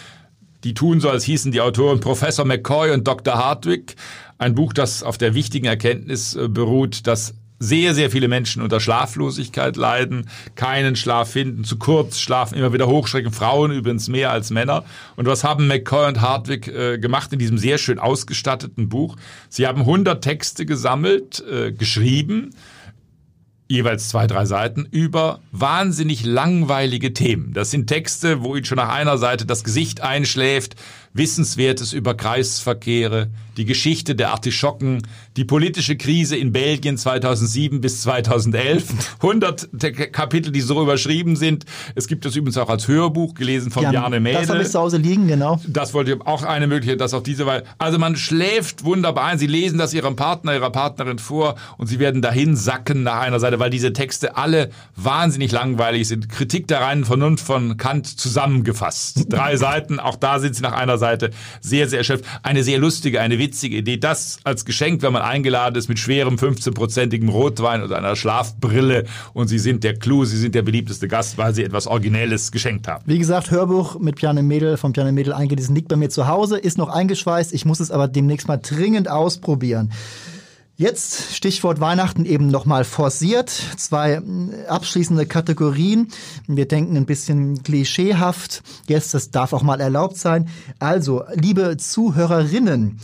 Die 0.65 0.75
tun 0.75 1.01
so, 1.01 1.11
als 1.11 1.25
hießen 1.25 1.53
die 1.53 1.61
Autoren 1.61 2.01
Professor 2.01 2.45
McCoy 2.45 2.93
und 2.93 3.07
Dr. 3.07 3.35
Hartwig. 3.35 3.97
Ein 4.39 4.55
Buch, 4.55 4.73
das 4.73 5.03
auf 5.03 5.19
der 5.19 5.35
wichtigen 5.35 5.67
Erkenntnis 5.67 6.35
äh, 6.37 6.49
beruht, 6.49 7.07
dass 7.07 7.35
sehr, 7.59 7.95
sehr 7.95 8.11
viele 8.11 8.29
Menschen 8.29 8.63
unter 8.63 8.81
Schlaflosigkeit 8.81 9.77
leiden, 9.77 10.29
keinen 10.55 10.97
Schlaf 10.97 11.31
finden, 11.31 11.65
zu 11.65 11.79
kurz 11.79 12.21
schlafen, 12.21 12.59
immer 12.59 12.73
wieder 12.73 12.87
hochschrecken, 12.87 13.33
Frauen 13.33 13.73
übrigens 13.73 14.09
mehr 14.09 14.31
als 14.31 14.51
Männer. 14.51 14.85
Und 15.17 15.27
was 15.27 15.45
haben 15.45 15.67
McCoy 15.67 16.09
und 16.09 16.21
Hartwig 16.21 16.69
äh, 16.69 16.99
gemacht 16.99 17.33
in 17.33 17.39
diesem 17.39 17.59
sehr 17.59 17.79
schön 17.79 17.99
ausgestatteten 17.99 18.89
Buch? 18.89 19.17
Sie 19.49 19.67
haben 19.67 19.81
100 19.81 20.23
Texte 20.23 20.67
gesammelt, 20.67 21.43
äh, 21.51 21.73
geschrieben, 21.73 22.51
jeweils 23.69 24.09
zwei, 24.09 24.27
drei 24.27 24.45
Seiten, 24.45 24.87
über 24.91 25.41
wahnsinnig 25.51 26.25
langweilige 26.25 27.13
Themen. 27.13 27.53
Das 27.53 27.71
sind 27.71 27.89
Texte, 27.89 28.43
wo 28.43 28.55
Ihnen 28.55 28.65
schon 28.65 28.77
nach 28.77 28.91
einer 28.91 29.19
Seite 29.19 29.47
das 29.47 29.65
Gesicht 29.65 30.03
einschläft, 30.03 30.77
Wissenswertes 31.15 31.93
über 31.93 32.15
Kreisverkehre, 32.15 33.31
die 33.57 33.65
Geschichte 33.65 34.15
der 34.15 34.31
Artischocken, 34.31 35.03
die 35.37 35.45
politische 35.45 35.97
Krise 35.97 36.37
in 36.37 36.53
Belgien 36.53 36.97
2007 36.97 37.81
bis 37.81 38.03
2011. 38.03 39.17
100 39.23 39.69
Kapitel, 40.13 40.53
die 40.53 40.61
so 40.61 40.81
überschrieben 40.83 41.37
sind. 41.37 41.65
Es 41.95 42.07
gibt 42.07 42.25
es 42.27 42.37
übrigens 42.37 42.59
auch 42.59 42.69
als 42.69 42.87
Hörbuch, 42.89 43.35
gelesen 43.35 43.71
von 43.71 43.83
ja, 43.83 43.91
Bjarne 43.91 44.21
Mädel. 44.21 44.43
Das 44.43 44.51
habe 44.51 44.63
ich 44.63 44.71
zu 44.71 44.79
Hause 44.79 44.99
liegen, 44.99 45.27
genau. 45.27 45.61
Das 45.67 45.95
wollte 45.95 46.13
ich 46.13 46.21
auch 46.21 46.43
eine 46.43 46.67
Möglichkeit, 46.67 47.01
dass 47.01 47.15
auch 47.15 47.23
diese 47.23 47.47
Weise. 47.47 47.65
Also 47.79 47.99
man 47.99 48.17
schläft 48.17 48.85
wunderbar 48.85 49.25
ein. 49.25 49.39
Sie 49.39 49.47
lesen 49.47 49.79
das 49.79 49.95
Ihrem 49.95 50.17
Partner, 50.17 50.55
Ihrer 50.55 50.71
Partnerin 50.71 51.19
vor 51.19 51.57
und 51.79 51.87
Sie 51.87 51.99
werden 51.99 52.23
dahin 52.23 52.57
sacken 52.57 53.03
nach 53.03 53.21
einer 53.21 53.41
Seite, 53.41 53.59
weil 53.59 53.71
diese 53.71 53.93
Texte 53.93 54.37
alle 54.37 54.71
wahnsinnig 54.95 55.51
langweilig 55.51 56.09
sind. 56.09 56.29
Kritik 56.29 56.69
der 56.69 56.83
reinen 56.83 57.05
Vernunft 57.05 57.45
von 57.45 57.77
Kant 57.77 58.07
zusammengefasst. 58.07 59.27
Drei 59.29 59.57
Seiten, 59.57 59.99
auch 59.99 60.17
da 60.17 60.39
sind 60.39 60.55
Sie 60.55 60.63
nach 60.63 60.73
einer 60.73 60.99
Seite 60.99 61.07
Seite 61.07 61.31
sehr, 61.61 61.89
sehr 61.89 61.99
erschöpft. 61.99 62.25
Eine 62.43 62.63
sehr 62.63 62.79
lustige, 62.79 63.21
eine 63.21 63.39
witzige 63.47 63.77
Idee. 63.77 63.97
Das 63.97 64.39
als 64.43 64.65
Geschenk, 64.65 65.03
wenn 65.03 65.13
man 65.13 65.23
eingeladen 65.23 65.77
ist 65.77 65.89
mit 65.89 66.01
schwerem 66.01 66.35
15-prozentigem 66.35 67.29
Rotwein 67.29 67.83
oder 67.83 67.97
einer 67.97 68.17
Schlafbrille 68.17 69.05
und 69.35 69.47
Sie 69.47 69.61
sind 69.61 69.85
der 69.85 69.97
Clou, 69.97 70.25
Sie 70.25 70.37
sind 70.37 70.57
der 70.57 70.63
beliebteste 70.63 71.07
Gast, 71.07 71.39
weil 71.39 71.55
Sie 71.55 71.63
etwas 71.63 71.87
Originelles 71.87 72.51
geschenkt 72.51 72.89
haben. 72.89 73.05
Wie 73.07 73.19
gesagt, 73.19 73.53
Hörbuch 73.53 74.01
mit 74.01 74.17
Piane 74.17 74.43
Mädel, 74.43 74.77
von 74.77 74.93
Piane 74.93 75.13
Mädel 75.13 75.33
eingelesen, 75.33 75.77
liegt 75.77 75.89
bei 75.89 75.97
mir 75.97 76.11
zu 76.11 76.27
Hause, 76.27 76.59
ist 76.59 76.77
noch 76.77 76.89
eingeschweißt. 76.89 77.55
Ich 77.55 77.65
muss 77.65 77.79
es 77.79 77.93
aber 77.93 78.09
demnächst 78.09 78.49
mal 78.49 78.57
dringend 78.57 79.09
ausprobieren. 79.09 79.93
Jetzt 80.79 81.35
Stichwort 81.35 81.81
Weihnachten 81.81 82.27
eben 82.27 82.49
nochmal 82.49 82.85
forciert. 82.85 83.49
Zwei 83.79 84.15
äh, 84.15 84.67
abschließende 84.69 85.25
Kategorien. 85.25 86.09
Wir 86.47 86.69
denken 86.69 86.99
ein 86.99 87.07
bisschen 87.07 87.63
klischeehaft. 87.63 88.63
Jetzt, 88.87 89.15
das 89.15 89.31
darf 89.31 89.55
auch 89.55 89.63
mal 89.63 89.81
erlaubt 89.81 90.19
sein. 90.19 90.51
Also, 90.79 91.25
liebe 91.33 91.79
Zuhörerinnen, 91.79 92.99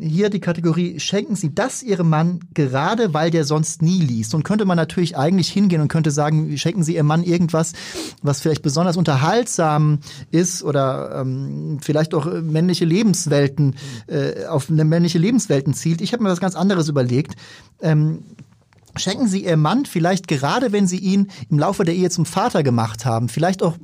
hier 0.00 0.30
die 0.30 0.40
Kategorie, 0.40 0.98
schenken 1.00 1.36
Sie 1.36 1.54
das 1.54 1.82
Ihrem 1.82 2.08
Mann 2.08 2.40
gerade, 2.54 3.12
weil 3.12 3.30
der 3.30 3.44
sonst 3.44 3.82
nie 3.82 4.00
liest. 4.00 4.34
Und 4.34 4.42
könnte 4.42 4.64
man 4.64 4.76
natürlich 4.76 5.16
eigentlich 5.16 5.50
hingehen 5.50 5.82
und 5.82 5.88
könnte 5.88 6.10
sagen, 6.10 6.56
schenken 6.56 6.82
Sie 6.82 6.94
Ihrem 6.94 7.06
Mann 7.06 7.22
irgendwas, 7.22 7.74
was 8.22 8.40
vielleicht 8.40 8.62
besonders 8.62 8.96
unterhaltsam 8.96 9.98
ist 10.30 10.62
oder 10.62 11.20
ähm, 11.20 11.78
vielleicht 11.82 12.14
auch 12.14 12.26
männliche 12.26 12.86
Lebenswelten, 12.86 13.74
äh, 14.06 14.46
auf 14.46 14.70
eine 14.70 14.84
männliche 14.84 15.18
Lebenswelten 15.18 15.74
zielt. 15.74 16.00
Ich 16.00 16.12
habe 16.12 16.22
mir 16.22 16.30
was 16.30 16.40
ganz 16.40 16.56
anderes 16.56 16.88
überlegt. 16.88 17.34
Ähm, 17.82 18.20
Schenken 18.98 19.28
Sie 19.28 19.44
Ihrem 19.44 19.62
Mann 19.62 19.86
vielleicht 19.86 20.28
gerade, 20.28 20.72
wenn 20.72 20.86
Sie 20.86 20.98
ihn 20.98 21.28
im 21.50 21.58
Laufe 21.58 21.84
der 21.84 21.94
Ehe 21.94 22.10
zum 22.10 22.26
Vater 22.26 22.62
gemacht 22.62 23.04
haben, 23.04 23.28
vielleicht 23.28 23.62
auch 23.62 23.76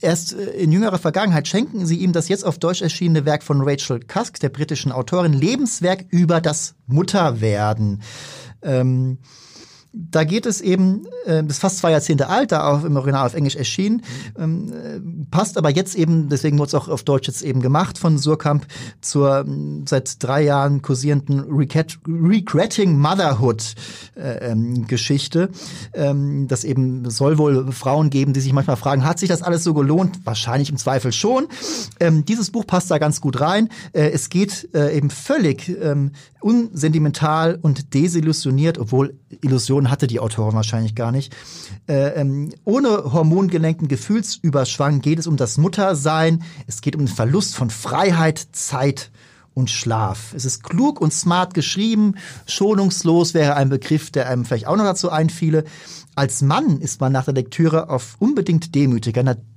erst 0.00 0.34
äh, 0.34 0.50
in 0.52 0.72
jüngerer 0.72 0.98
Vergangenheit, 0.98 1.48
schenken 1.48 1.86
Sie 1.86 1.96
ihm 1.96 2.12
das 2.12 2.28
jetzt 2.28 2.44
auf 2.44 2.58
Deutsch 2.58 2.82
erschienene 2.82 3.24
Werk 3.24 3.42
von 3.42 3.60
Rachel 3.62 4.00
Cusk, 4.00 4.40
der 4.40 4.48
britischen 4.48 4.92
Autorin, 4.92 5.32
Lebenswerk 5.32 6.04
über 6.10 6.40
das 6.40 6.74
Mutterwerden. 6.86 8.02
Ähm, 8.62 9.18
da 9.92 10.22
geht 10.24 10.46
es 10.46 10.60
eben, 10.60 11.04
äh, 11.26 11.44
ist 11.46 11.60
fast 11.60 11.78
zwei 11.78 11.90
Jahrzehnte 11.90 12.28
alt, 12.28 12.52
da 12.52 12.68
auch 12.68 12.84
im 12.84 12.96
Original 12.96 13.26
auf 13.26 13.34
Englisch 13.34 13.56
erschienen, 13.56 14.02
ähm, 14.38 14.72
äh, 14.72 15.00
passt 15.30 15.58
aber 15.58 15.70
jetzt 15.70 15.96
eben, 15.96 16.28
deswegen 16.28 16.58
wurde 16.58 16.68
es 16.68 16.74
auch 16.74 16.88
auf 16.88 17.02
Deutsch 17.02 17.26
jetzt 17.26 17.42
eben 17.42 17.60
gemacht 17.60 17.98
von 17.98 18.16
Surkamp 18.16 18.66
zur 19.00 19.40
ähm, 19.40 19.84
seit 19.88 20.22
drei 20.22 20.42
Jahren 20.42 20.82
kursierenden 20.82 21.40
Regretting 21.40 22.98
Motherhood 22.98 23.74
äh, 24.14 24.50
ähm, 24.50 24.86
Geschichte. 24.86 25.50
Ähm, 25.92 26.46
das 26.46 26.62
eben 26.62 27.10
soll 27.10 27.38
wohl 27.38 27.72
Frauen 27.72 28.10
geben, 28.10 28.32
die 28.32 28.40
sich 28.40 28.52
manchmal 28.52 28.76
fragen, 28.76 29.04
hat 29.04 29.18
sich 29.18 29.28
das 29.28 29.42
alles 29.42 29.64
so 29.64 29.74
gelohnt? 29.74 30.20
Wahrscheinlich 30.24 30.70
im 30.70 30.76
Zweifel 30.76 31.12
schon. 31.12 31.48
Ähm, 31.98 32.24
dieses 32.24 32.50
Buch 32.50 32.66
passt 32.66 32.90
da 32.90 32.98
ganz 32.98 33.20
gut 33.20 33.40
rein. 33.40 33.68
Äh, 33.92 34.10
es 34.10 34.28
geht 34.28 34.68
äh, 34.72 34.96
eben 34.96 35.10
völlig 35.10 35.68
ähm, 35.82 36.12
unsentimental 36.40 37.58
und 37.60 37.92
desillusioniert, 37.94 38.78
obwohl 38.78 39.18
Illusionen 39.80 39.90
hatte 39.90 40.06
die 40.06 40.20
Autorin 40.20 40.54
wahrscheinlich 40.54 40.94
gar 40.94 41.12
nicht. 41.12 41.34
Äh, 41.88 42.20
ähm, 42.20 42.50
ohne 42.64 43.12
hormongelenkten 43.12 43.88
Gefühlsüberschwang 43.88 45.00
geht 45.00 45.18
es 45.18 45.26
um 45.26 45.36
das 45.36 45.58
Muttersein. 45.58 46.42
Es 46.66 46.80
geht 46.80 46.96
um 46.96 47.02
den 47.02 47.08
Verlust 47.08 47.54
von 47.54 47.70
Freiheit, 47.70 48.48
Zeit 48.52 49.10
und 49.54 49.70
Schlaf. 49.70 50.34
Es 50.34 50.44
ist 50.44 50.62
klug 50.62 51.00
und 51.00 51.12
smart 51.12 51.54
geschrieben. 51.54 52.14
Schonungslos 52.46 53.34
wäre 53.34 53.56
ein 53.56 53.68
Begriff, 53.68 54.10
der 54.10 54.28
einem 54.28 54.44
vielleicht 54.44 54.66
auch 54.66 54.76
noch 54.76 54.84
dazu 54.84 55.10
einfiele. 55.10 55.64
Als 56.14 56.42
Mann 56.42 56.80
ist 56.80 57.00
man 57.00 57.12
nach 57.12 57.24
der 57.24 57.34
Lektüre 57.34 57.88
auf 57.88 58.16
unbedingt 58.18 58.74
demütiger. 58.74 59.22
Natürlich 59.22 59.50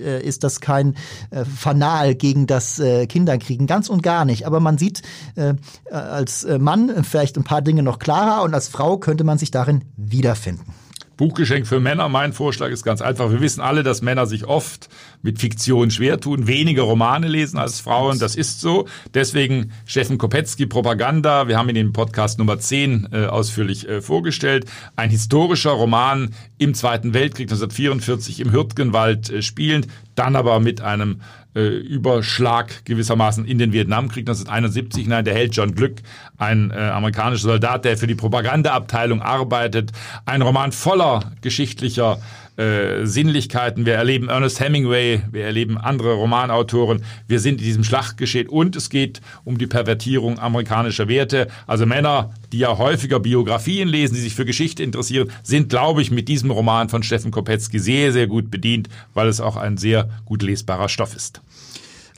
äh, 0.00 0.22
ist 0.22 0.44
das 0.44 0.60
kein 0.60 0.94
äh, 1.30 1.44
Fanal 1.44 2.14
gegen 2.14 2.46
das 2.46 2.78
äh, 2.78 3.06
Kinderkriegen, 3.06 3.66
ganz 3.66 3.88
und 3.88 4.02
gar 4.02 4.24
nicht. 4.24 4.46
Aber 4.46 4.60
man 4.60 4.78
sieht 4.78 5.02
äh, 5.36 5.54
als 5.90 6.44
äh, 6.44 6.58
Mann 6.58 7.04
vielleicht 7.04 7.36
ein 7.36 7.44
paar 7.44 7.62
Dinge 7.62 7.82
noch 7.82 7.98
klarer 7.98 8.42
und 8.42 8.54
als 8.54 8.68
Frau 8.68 8.98
könnte 8.98 9.24
man 9.24 9.38
sich 9.38 9.50
darin 9.50 9.84
wiederfinden. 9.96 10.81
Buchgeschenk 11.16 11.66
für 11.66 11.80
Männer. 11.80 12.08
Mein 12.08 12.32
Vorschlag 12.32 12.68
ist 12.70 12.84
ganz 12.84 13.02
einfach. 13.02 13.30
Wir 13.30 13.40
wissen 13.40 13.60
alle, 13.60 13.82
dass 13.82 14.02
Männer 14.02 14.26
sich 14.26 14.44
oft 14.44 14.88
mit 15.22 15.38
Fiktion 15.38 15.90
schwer 15.90 16.20
tun, 16.20 16.46
weniger 16.46 16.82
Romane 16.82 17.28
lesen 17.28 17.58
als 17.58 17.80
Frauen. 17.80 18.18
Das 18.18 18.34
ist 18.34 18.60
so. 18.60 18.86
Deswegen 19.14 19.72
Steffen 19.86 20.18
Kopetzky, 20.18 20.66
Propaganda. 20.66 21.48
Wir 21.48 21.58
haben 21.58 21.68
ihn 21.68 21.76
in 21.76 21.92
Podcast 21.92 22.38
Nummer 22.38 22.58
10 22.58 23.08
äh, 23.12 23.26
ausführlich 23.26 23.88
äh, 23.88 24.00
vorgestellt. 24.00 24.64
Ein 24.96 25.10
historischer 25.10 25.70
Roman 25.70 26.34
im 26.58 26.74
Zweiten 26.74 27.14
Weltkrieg 27.14 27.48
1944 27.50 28.40
im 28.40 28.52
Hürtgenwald 28.52 29.30
äh, 29.30 29.42
spielend, 29.42 29.86
dann 30.14 30.36
aber 30.36 30.60
mit 30.60 30.80
einem 30.80 31.20
äh, 31.54 31.60
Überschlag 31.60 32.84
gewissermaßen 32.84 33.44
in 33.44 33.58
den 33.58 33.72
Vietnamkrieg 33.72 34.28
1971 34.28 35.04
hinein. 35.04 35.24
Der 35.24 35.34
Held 35.34 35.54
John 35.54 35.74
Glück, 35.74 35.96
ein 36.38 36.70
äh, 36.70 36.74
amerikanischer 36.74 37.48
Soldat, 37.48 37.84
der 37.84 37.96
für 37.96 38.06
die 38.06 38.14
Propagandaabteilung 38.14 39.22
arbeitet. 39.22 39.92
Ein 40.24 40.42
Roman 40.42 40.72
voller 40.72 41.32
geschichtlicher 41.40 42.18
äh, 42.56 43.06
Sinnlichkeiten. 43.06 43.86
Wir 43.86 43.94
erleben 43.94 44.28
Ernest 44.28 44.60
Hemingway, 44.60 45.22
wir 45.30 45.44
erleben 45.44 45.78
andere 45.78 46.14
Romanautoren. 46.14 47.04
Wir 47.26 47.40
sind 47.40 47.60
in 47.60 47.64
diesem 47.64 47.84
Schlachtgeschehen 47.84 48.48
und 48.48 48.76
es 48.76 48.90
geht 48.90 49.20
um 49.44 49.58
die 49.58 49.66
Pervertierung 49.66 50.38
amerikanischer 50.38 51.08
Werte. 51.08 51.48
Also 51.66 51.86
Männer, 51.86 52.34
die 52.52 52.58
ja 52.58 52.76
häufiger 52.76 53.20
Biografien 53.20 53.88
lesen, 53.88 54.14
die 54.14 54.20
sich 54.20 54.34
für 54.34 54.44
Geschichte 54.44 54.82
interessieren, 54.82 55.30
sind, 55.42 55.70
glaube 55.70 56.02
ich, 56.02 56.10
mit 56.10 56.28
diesem 56.28 56.50
Roman 56.50 56.88
von 56.88 57.02
Steffen 57.02 57.30
Kopetzky 57.30 57.78
sehr, 57.78 58.12
sehr 58.12 58.26
gut 58.26 58.50
bedient, 58.50 58.88
weil 59.14 59.28
es 59.28 59.40
auch 59.40 59.56
ein 59.56 59.76
sehr 59.76 60.10
gut 60.24 60.42
lesbarer 60.42 60.88
Stoff 60.88 61.16
ist. 61.16 61.40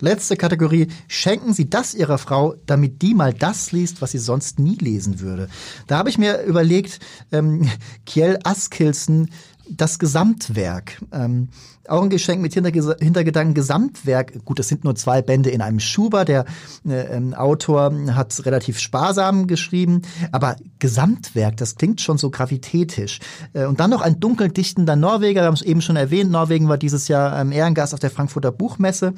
Letzte 0.01 0.37
Kategorie. 0.37 0.89
Schenken 1.09 1.55
Sie 1.55 1.71
das 1.71 1.95
Ihrer 1.95 2.19
Frau, 2.19 2.57
damit 2.67 3.01
die 3.01 3.15
mal 3.15 3.33
das 3.33 3.73
liest, 3.73 4.03
was 4.03 4.11
sie 4.11 4.19
sonst 4.19 4.59
nie 4.59 4.77
lesen 4.77 5.21
würde. 5.21 5.49
Da 5.87 5.99
habe 5.99 6.11
ich 6.11 6.19
mir 6.19 6.43
überlegt, 6.43 6.99
ähm, 7.31 7.71
Kjell 8.05 8.39
Askilsen 8.43 9.31
das 9.69 9.99
Gesamtwerk. 9.99 11.03
Ähm, 11.13 11.49
auch 11.89 12.03
ein 12.03 12.09
Geschenk 12.09 12.41
mit 12.41 12.55
Hintergedanken 12.55 13.55
Gesamtwerk. 13.55 14.45
Gut, 14.45 14.59
das 14.59 14.69
sind 14.69 14.85
nur 14.85 14.95
zwei 14.95 15.21
Bände 15.21 15.51
in 15.51 15.61
einem 15.61 15.81
Schuber. 15.81 16.25
Der 16.25 16.47
äh, 16.87 17.17
ähm, 17.17 17.35
Autor 17.35 17.93
hat 18.15 18.45
relativ 18.47 18.79
sparsam 18.79 19.47
geschrieben, 19.47 20.03
aber 20.33 20.57
Gesamtwerk, 20.79 21.57
das 21.59 21.77
klingt 21.77 22.01
schon 22.01 22.19
so 22.19 22.31
gravitätisch. 22.31 23.21
Äh, 23.53 23.67
und 23.67 23.81
dann 23.81 23.91
noch 23.91 24.01
ein 24.01 24.21
dunkel 24.21 24.49
dichtender 24.49 24.97
Norweger, 24.97 25.43
wir 25.43 25.47
haben 25.47 25.55
es 25.55 25.63
eben 25.63 25.83
schon 25.83 25.97
erwähnt, 25.97 26.31
Norwegen 26.31 26.69
war 26.69 26.79
dieses 26.79 27.09
Jahr 27.09 27.39
ähm, 27.39 27.53
Ehrengast 27.53 27.93
auf 27.93 28.01
der 28.01 28.11
Frankfurter 28.11 28.53
Buchmesse. 28.53 29.13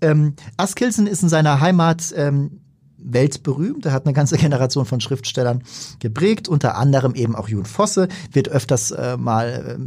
Ähm, 0.00 0.34
Askilsen 0.56 1.06
ist 1.06 1.22
in 1.22 1.28
seiner 1.28 1.60
Heimat 1.60 2.14
ähm, 2.16 2.60
weltberühmt. 3.04 3.86
Er 3.86 3.92
hat 3.92 4.06
eine 4.06 4.14
ganze 4.14 4.36
Generation 4.36 4.86
von 4.86 5.00
Schriftstellern 5.00 5.62
geprägt, 6.00 6.48
unter 6.48 6.76
anderem 6.76 7.14
eben 7.14 7.36
auch 7.36 7.48
Jun 7.48 7.66
Fosse, 7.66 8.08
wird 8.32 8.48
öfters 8.48 8.90
äh, 8.90 9.16
mal 9.16 9.78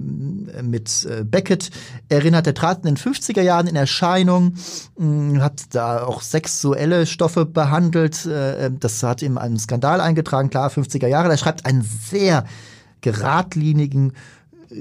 äh, 0.54 0.64
mit 0.64 1.06
äh, 1.06 1.24
Beckett 1.24 1.72
erinnert. 2.10 2.48
Er 2.48 2.54
trat 2.54 2.86
in 2.86 2.96
den 2.96 2.98
50er 2.98 3.42
Jahren 3.42 3.68
in 3.68 3.76
Erscheinung, 3.76 4.54
mh, 4.98 5.34
hm, 5.34 5.42
hat 5.42 5.64
da 5.72 6.04
auch 6.04 6.22
sexuelle 6.22 7.06
Stoffe 7.06 7.46
behandelt. 7.46 8.26
Äh, 8.26 8.72
das 8.72 9.02
hat 9.04 9.22
ihm 9.22 9.38
einen 9.38 9.60
Skandal 9.60 10.00
eingetragen, 10.00 10.50
klar, 10.50 10.70
50er 10.70 11.08
Jahre. 11.08 11.30
Er 11.30 11.38
schreibt 11.38 11.66
einen 11.66 11.82
sehr 11.82 12.46
geradlinigen, 13.02 14.14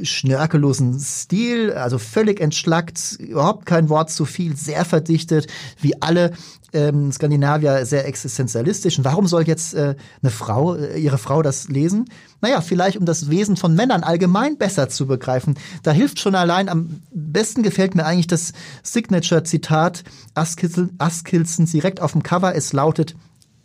schnörkellosen 0.03 0.99
Stil, 0.99 1.72
also 1.72 1.99
völlig 1.99 2.40
entschlackt, 2.40 3.16
überhaupt 3.18 3.66
kein 3.66 3.88
Wort 3.88 4.11
zu 4.11 4.25
viel, 4.25 4.57
sehr 4.57 4.85
verdichtet, 4.85 5.46
wie 5.81 6.01
alle 6.03 6.33
ähm, 6.72 7.11
Skandinavier 7.12 7.87
sehr 7.87 8.07
existenzialistisch. 8.07 8.99
Und 8.99 9.05
warum 9.05 9.27
soll 9.27 9.44
jetzt 9.44 9.75
äh, 9.75 9.94
eine 10.22 10.31
Frau, 10.31 10.75
äh, 10.75 10.99
ihre 10.99 11.18
Frau 11.18 11.42
das 11.42 11.68
lesen? 11.68 12.07
Naja, 12.40 12.61
vielleicht 12.61 12.99
um 12.99 13.07
das 13.07 13.31
Wesen 13.31 13.57
von 13.57 13.75
Männern 13.75 14.03
allgemein 14.03 14.59
besser 14.59 14.88
zu 14.88 15.07
begreifen. 15.07 15.57
Da 15.83 15.92
hilft 15.92 16.20
schon 16.20 16.35
allein, 16.35 16.68
am 16.68 17.01
besten 17.12 17.62
gefällt 17.62 17.94
mir 17.94 18.05
eigentlich 18.05 18.27
das 18.27 18.53
Signature-Zitat 18.83 20.05
Askilsons 20.35 21.70
direkt 21.70 22.01
auf 22.01 22.12
dem 22.12 22.22
Cover. 22.22 22.55
Es 22.55 22.72
lautet, 22.72 23.16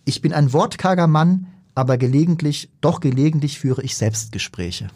ich 0.05 0.21
bin 0.21 0.33
ein 0.33 0.53
wortkarger 0.53 1.07
Mann, 1.07 1.47
aber 1.75 1.97
gelegentlich, 1.97 2.69
doch 2.81 2.99
gelegentlich 2.99 3.59
führe 3.59 3.81
ich 3.81 3.95
Selbstgespräche. 3.95 4.89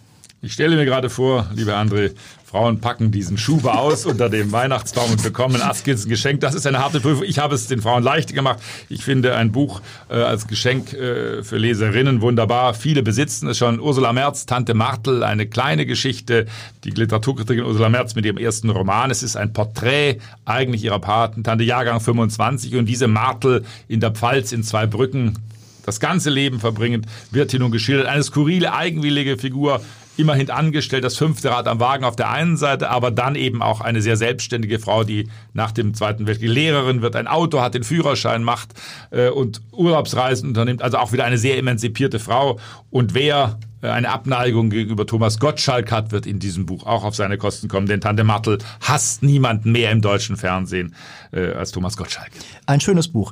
Ich 0.46 0.54
stelle 0.54 0.76
mir 0.76 0.86
gerade 0.86 1.10
vor, 1.10 1.50
liebe 1.56 1.76
André, 1.76 2.12
Frauen 2.46 2.80
packen 2.80 3.10
diesen 3.10 3.36
Schuber 3.36 3.80
aus 3.80 4.06
unter 4.06 4.30
dem 4.30 4.52
Weihnachtsbaum 4.52 5.10
und 5.10 5.24
bekommen 5.24 5.60
Askins 5.60 6.06
ein 6.06 6.10
Geschenk. 6.10 6.40
Das 6.42 6.54
ist 6.54 6.68
eine 6.68 6.78
harte 6.78 7.00
Prüfung. 7.00 7.24
Ich 7.24 7.40
habe 7.40 7.56
es 7.56 7.66
den 7.66 7.82
Frauen 7.82 8.04
leicht 8.04 8.32
gemacht. 8.32 8.60
Ich 8.88 9.04
finde 9.04 9.36
ein 9.36 9.52
Buch 9.52 9.82
äh, 10.08 10.14
als 10.14 10.46
Geschenk 10.46 10.94
äh, 10.94 11.42
für 11.42 11.58
Leserinnen 11.58 12.22
wunderbar. 12.22 12.76
Viele 12.76 13.02
besitzen 13.02 13.48
es 13.48 13.58
schon. 13.58 13.80
Ursula 13.80 14.14
Merz, 14.14 14.46
Tante 14.46 14.76
Martel, 14.76 15.24
eine 15.24 15.48
kleine 15.48 15.88
Geschichte. 15.88 16.46
Die 16.84 16.92
Literaturkritikerin 16.92 17.68
Ursula 17.68 17.90
Merz 17.90 18.14
mit 18.14 18.28
ihrem 18.28 18.38
ersten 18.38 18.70
Roman. 18.70 19.10
Es 19.10 19.24
ist 19.24 19.38
ein 19.38 19.52
Porträt 19.52 20.20
eigentlich 20.46 20.84
ihrer 20.84 21.00
Patentante, 21.00 21.64
Jahrgang 21.64 22.00
25. 22.00 22.76
Und 22.76 22.86
diese 22.86 23.08
Martel 23.08 23.66
in 23.88 24.00
der 24.00 24.12
Pfalz 24.12 24.52
in 24.52 24.62
zwei 24.62 24.86
Brücken 24.86 25.40
das 25.86 26.00
ganze 26.00 26.30
Leben 26.32 26.60
verbringend, 26.60 27.06
wird 27.32 27.52
hier 27.52 27.60
nun 27.60 27.72
geschildert. 27.72 28.08
Eine 28.08 28.24
skurrile, 28.24 28.74
eigenwillige 28.74 29.38
Figur, 29.38 29.82
immerhin 30.18 30.50
angestellt, 30.50 31.04
das 31.04 31.18
fünfte 31.18 31.50
Rad 31.50 31.68
am 31.68 31.80
Wagen 31.80 32.06
auf 32.06 32.16
der 32.16 32.30
einen 32.30 32.58
Seite, 32.58 32.90
aber 32.90 33.12
dann 33.12 33.36
eben 33.36 33.62
auch 33.62 33.82
eine 33.82 34.02
sehr 34.02 34.18
selbstständige 34.18 34.80
Frau, 34.80 35.04
die 35.04 35.30
nach 35.54 35.72
dem 35.72 35.94
Zweiten 35.94 36.28
Weltkrieg 36.28 36.50
Lehrerin 36.50 37.02
wird, 37.02 37.16
ein 37.16 37.28
Auto 37.28 37.62
hat, 37.62 37.74
den 37.74 37.84
Führerschein 37.84 38.44
macht 38.44 38.74
äh, 39.12 39.30
und 39.30 39.62
Urlaubsreisen 39.72 40.50
unternimmt. 40.50 40.82
Also 40.82 40.98
auch 40.98 41.12
wieder 41.12 41.26
eine 41.26 41.38
sehr 41.38 41.58
emanzipierte 41.58 42.20
Frau. 42.20 42.60
Und 42.90 43.14
wer 43.14 43.60
äh, 43.82 43.90
eine 43.90 44.10
Abneigung 44.10 44.70
gegenüber 44.70 45.06
Thomas 45.06 45.40
Gottschalk 45.40 45.92
hat, 45.92 46.12
wird 46.12 46.26
in 46.26 46.40
diesem 46.40 46.66
Buch 46.66 46.86
auch 46.86 47.04
auf 47.04 47.16
seine 47.16 47.38
Kosten 47.38 47.68
kommen. 47.68 47.88
Denn 47.88 48.02
Tante 48.02 48.24
Martel 48.24 48.58
hasst 48.82 49.24
niemanden 49.24 49.72
mehr 49.72 49.92
im 49.92 50.02
deutschen 50.02 50.38
Fernsehen 50.38 50.96
äh, 51.32 51.52
als 51.54 51.72
Thomas 51.72 51.98
Gottschalk. 51.98 52.32
Ein 52.66 52.80
schönes 52.82 53.08
Buch. 53.08 53.32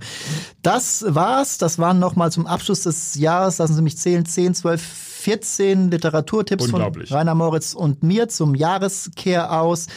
Das 0.62 1.06
war's. 1.08 1.58
Das 1.58 1.80
waren 1.80 2.00
nochmal 2.00 2.32
zum 2.32 2.46
Abschluss 2.46 2.82
des 2.82 3.15
Jahres, 3.15 3.58
lassen 3.58 3.76
Sie 3.76 3.82
mich 3.82 3.98
zählen, 3.98 4.26
10, 4.26 4.56
12, 4.56 5.12
14 5.23 5.89
Literaturtipps 5.89 6.69
von 6.69 6.81
Rainer 6.81 7.33
Moritz 7.33 7.73
und 7.73 8.03
mir 8.03 8.27
zum 8.27 8.55
Jahreskehr 8.55 9.62
aus. 9.62 9.88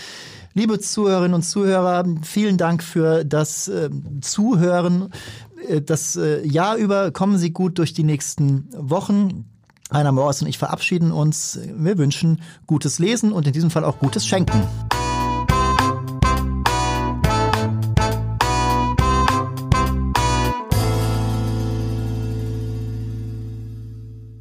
Liebe 0.55 0.79
Zuhörerinnen 0.79 1.35
und 1.35 1.43
Zuhörer, 1.43 2.05
vielen 2.23 2.57
Dank 2.57 2.83
für 2.83 3.25
das 3.25 3.67
äh, 3.67 3.91
Zuhören. 4.21 5.13
Äh, 5.69 5.83
das 5.83 6.15
äh, 6.15 6.47
Jahr 6.47 6.77
über 6.77 7.11
kommen 7.11 7.39
Sie 7.39 7.53
gut 7.53 7.79
durch 7.79 7.93
die 7.93 8.05
nächsten 8.05 8.69
Wochen. 8.73 9.47
Heiner 9.93 10.13
Morris 10.13 10.43
und 10.43 10.49
ich 10.49 10.59
verabschieden 10.59 11.11
uns. 11.11 11.59
Wir 11.77 11.99
wünschen 11.99 12.41
gutes 12.67 13.01
Lesen 13.01 13.33
und 13.33 13.49
in 13.49 13.53
diesem 13.53 13.71
Fall 13.71 13.85
auch 13.85 13.99
gutes 13.99 14.27
Schenken. 14.27 14.63